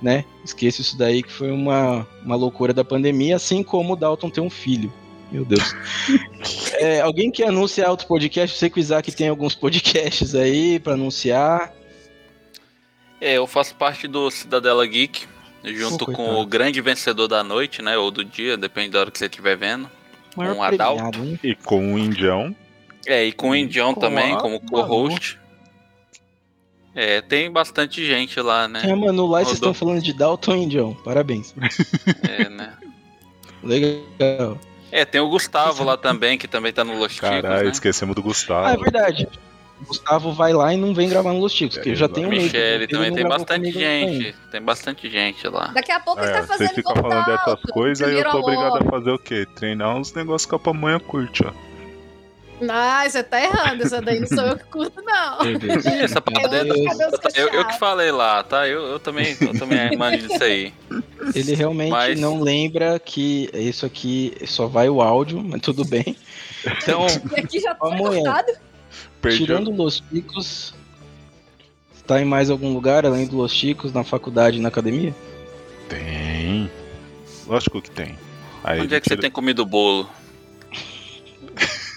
[0.00, 0.24] né?
[0.44, 4.40] Esqueça isso daí que foi uma, uma loucura da pandemia, assim como o Dalton ter
[4.40, 4.92] um filho.
[5.30, 5.74] Meu Deus.
[6.74, 8.54] É, alguém que anuncia outro podcast?
[8.54, 11.72] Eu sei que o Isaac tem alguns podcasts aí pra anunciar.
[13.20, 15.26] É, eu faço parte do Cidadela Geek,
[15.64, 17.96] junto Pô, com o grande vencedor da noite, né?
[17.96, 19.90] Ou do dia, depende da hora que você estiver vendo.
[20.36, 21.38] Maior Um hein?
[21.42, 22.54] E com o Indião.
[23.06, 25.38] É, e com o Indião Pô, também, ah, como co-host.
[26.94, 28.82] É, tem bastante gente lá, né?
[28.84, 30.94] É, mano, lá vocês estão falando de Dalton e Indião.
[31.04, 31.54] Parabéns.
[32.28, 32.72] É, né?
[33.62, 34.58] Legal.
[34.92, 37.70] É, tem o Gustavo lá também, que também tá no Los Ticos, Caralho, né?
[37.70, 38.80] esquecemos do Ah, é Gustavo.
[38.82, 39.28] verdade.
[39.80, 42.28] O Gustavo vai lá e não vem gravar no Los Ticos, porque eu já tenho
[42.28, 42.42] medo.
[42.42, 44.34] Michele Ele também tem bastante gente.
[44.50, 45.68] Tem bastante gente lá.
[45.68, 48.30] Daqui a pouco ele É, tá você fazendo fica igual falando dessas coisas, aí eu
[48.30, 49.46] tô obrigado a fazer o quê?
[49.54, 51.52] Treinar uns negócios que a pamonha curte, ó.
[52.60, 53.82] Não, você tá errando.
[53.82, 55.38] Essa daí não sou eu que curto, não.
[56.02, 58.68] Essa parada é Deus, cabelos eu, eu que falei lá, tá?
[58.68, 60.72] Eu, eu também, eu também manjo disso aí.
[61.34, 66.16] Ele realmente Mas- não lembra que isso aqui só vai o áudio, mas tudo bem.
[66.82, 67.06] Então,
[67.36, 68.52] E aqui já tá cortado.
[69.36, 70.74] Tirando Los Chicos,
[72.06, 75.14] tá em mais algum lugar além do Los Chicos, na faculdade e na academia?
[75.88, 76.70] Tem.
[77.46, 78.18] Lógico que tem.
[78.64, 80.08] Aí Onde é que você tira- tem comido bolo?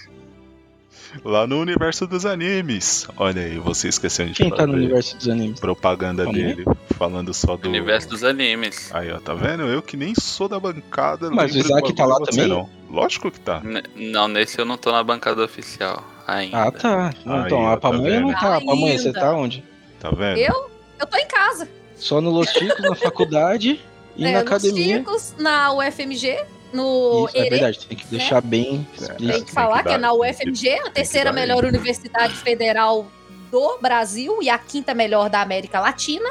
[1.24, 3.06] Lá no universo dos animes.
[3.16, 5.60] Olha aí, você esqueceu de Quem tá no fazer universo dos animes?
[5.60, 6.56] propaganda Pamonha?
[6.56, 6.64] dele,
[6.98, 7.68] falando só do.
[7.68, 8.90] Universo dos animes.
[8.94, 9.62] Aí, ó, tá vendo?
[9.64, 11.30] Eu que nem sou da bancada.
[11.30, 12.48] Mas o Isaac tá lá também?
[12.48, 12.68] Não.
[12.90, 13.60] Lógico que tá.
[13.64, 16.62] N- não, nesse eu não tô na bancada oficial ainda.
[16.64, 17.08] Ah, tá.
[17.26, 18.40] Aí, então, ó, a tá pamonha não vendo?
[18.40, 18.56] tá.
[18.56, 19.64] A pamonha, você tá onde?
[20.00, 20.38] Tá vendo?
[20.38, 20.70] Eu?
[20.98, 21.68] Eu tô em casa.
[21.96, 23.80] Só no Los Chicos, na faculdade
[24.16, 24.98] e é, na academia.
[24.98, 26.38] Chicos, na UFMG,
[26.74, 29.44] no Isso, é verdade, tem que deixar bem Tem explícito.
[29.46, 33.06] que falar que que, é na tem UFMG, a terceira melhor universidade federal
[33.50, 36.28] do Brasil e a quinta melhor da América Latina.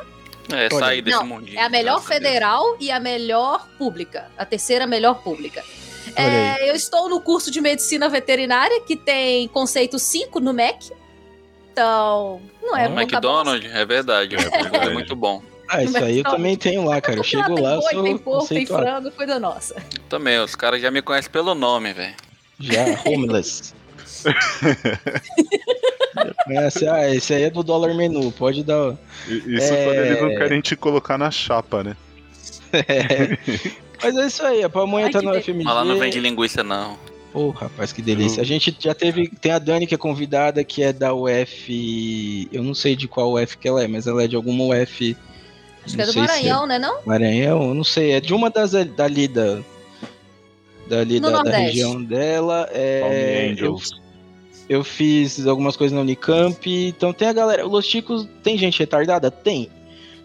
[0.51, 1.57] É, sair desse Não, mundinho.
[1.57, 4.29] É a melhor federal e a melhor pública.
[4.37, 5.63] A terceira melhor pública.
[6.17, 10.91] É, eu estou no curso de medicina veterinária, que tem conceito 5 no MEC.
[11.71, 13.39] Então, não é No muita bosta.
[13.39, 14.35] McDonald's, é verdade.
[14.35, 14.89] É, verdade.
[14.93, 15.41] muito bom.
[15.73, 17.17] Ah, isso aí eu também tenho lá, cara.
[17.19, 19.75] Eu chego tem lá, boi, sou tem porco, tem frango, coisa nossa.
[20.07, 22.13] Também, os caras já me conhecem pelo nome, velho.
[22.59, 23.73] Já, homeless.
[26.47, 28.95] Esse, ah, esse aí é do dólar menu, pode dar.
[29.27, 29.85] Isso É.
[29.85, 31.97] quando eles não querem te colocar na chapa, né?
[34.03, 35.53] Mas é isso aí, a pamonha Ai, tá no delícia.
[35.53, 35.63] FMG.
[35.65, 36.97] Mas lá não vende linguiça, não.
[37.33, 38.41] Ô, rapaz, que delícia.
[38.41, 39.27] A gente já teve.
[39.41, 42.47] Tem a Dani que é convidada, que é da UF.
[42.51, 45.17] Eu não sei de qual UF que ela é, mas ela é de alguma UF
[45.85, 46.99] Acho que é do se Maranhão, né não?
[47.05, 49.59] Maranhão, não sei, é de uma das dali da
[50.87, 52.69] dali No da, da região dela.
[52.71, 53.01] É,
[53.57, 53.89] eu, Angels.
[54.69, 57.65] eu fiz algumas coisas na Unicamp, então tem a galera.
[57.65, 59.29] Los Chicos tem gente retardada?
[59.31, 59.69] Tem.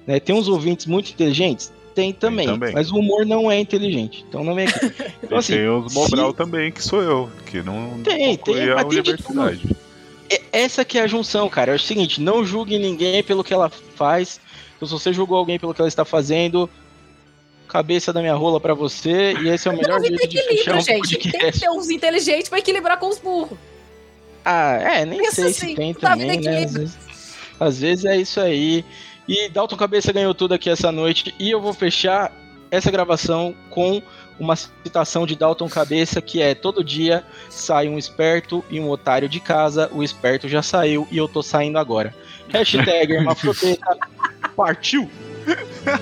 [0.07, 1.73] Né, tem uns ouvintes muito inteligentes?
[1.95, 2.73] Tem também, também.
[2.73, 4.93] Mas o humor não é inteligente, então não vem aqui.
[5.23, 8.77] Então, assim, tem os se- Mobral também, que sou eu, que não Tem, tem, a
[8.77, 9.77] mas tem de universidade.
[10.31, 11.73] É- Essa que é a junção, cara.
[11.73, 14.41] É o seguinte, não julgue ninguém pelo que ela faz.
[14.79, 16.71] Então, se você julgou alguém pelo que ela está fazendo,
[17.67, 19.35] cabeça da minha rola pra você.
[19.35, 21.19] E esse é o melhor Não, jeito de fechar equilíbrio, um gente.
[21.19, 23.59] Tem que ter uns inteligentes pra equilibrar com os burros.
[24.45, 26.65] Ah, é, nem Pensa sei assim, se tem também, né?
[26.65, 26.99] Às vezes,
[27.61, 28.85] às vezes é isso aí.
[29.27, 31.35] E Dalton Cabeça ganhou tudo aqui essa noite.
[31.39, 32.33] E eu vou fechar
[32.71, 34.01] essa gravação com
[34.39, 39.29] uma citação de Dalton Cabeça, que é todo dia sai um esperto e um otário
[39.29, 42.15] de casa, o esperto já saiu e eu tô saindo agora.
[42.49, 43.99] Hashtag Hermafrodeta,
[44.59, 45.09] partiu!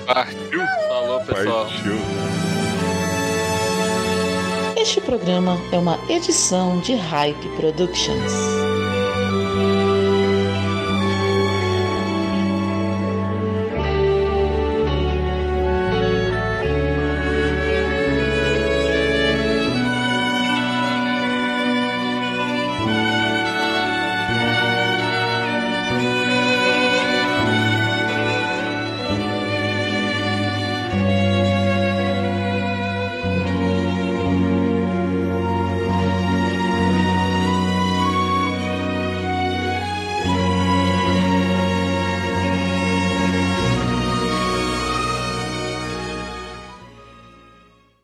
[0.07, 0.61] Partiu.
[0.89, 1.67] Falou, pessoal.
[1.67, 1.93] Partiu.
[4.75, 8.33] Este programa é uma edição de Hype Productions.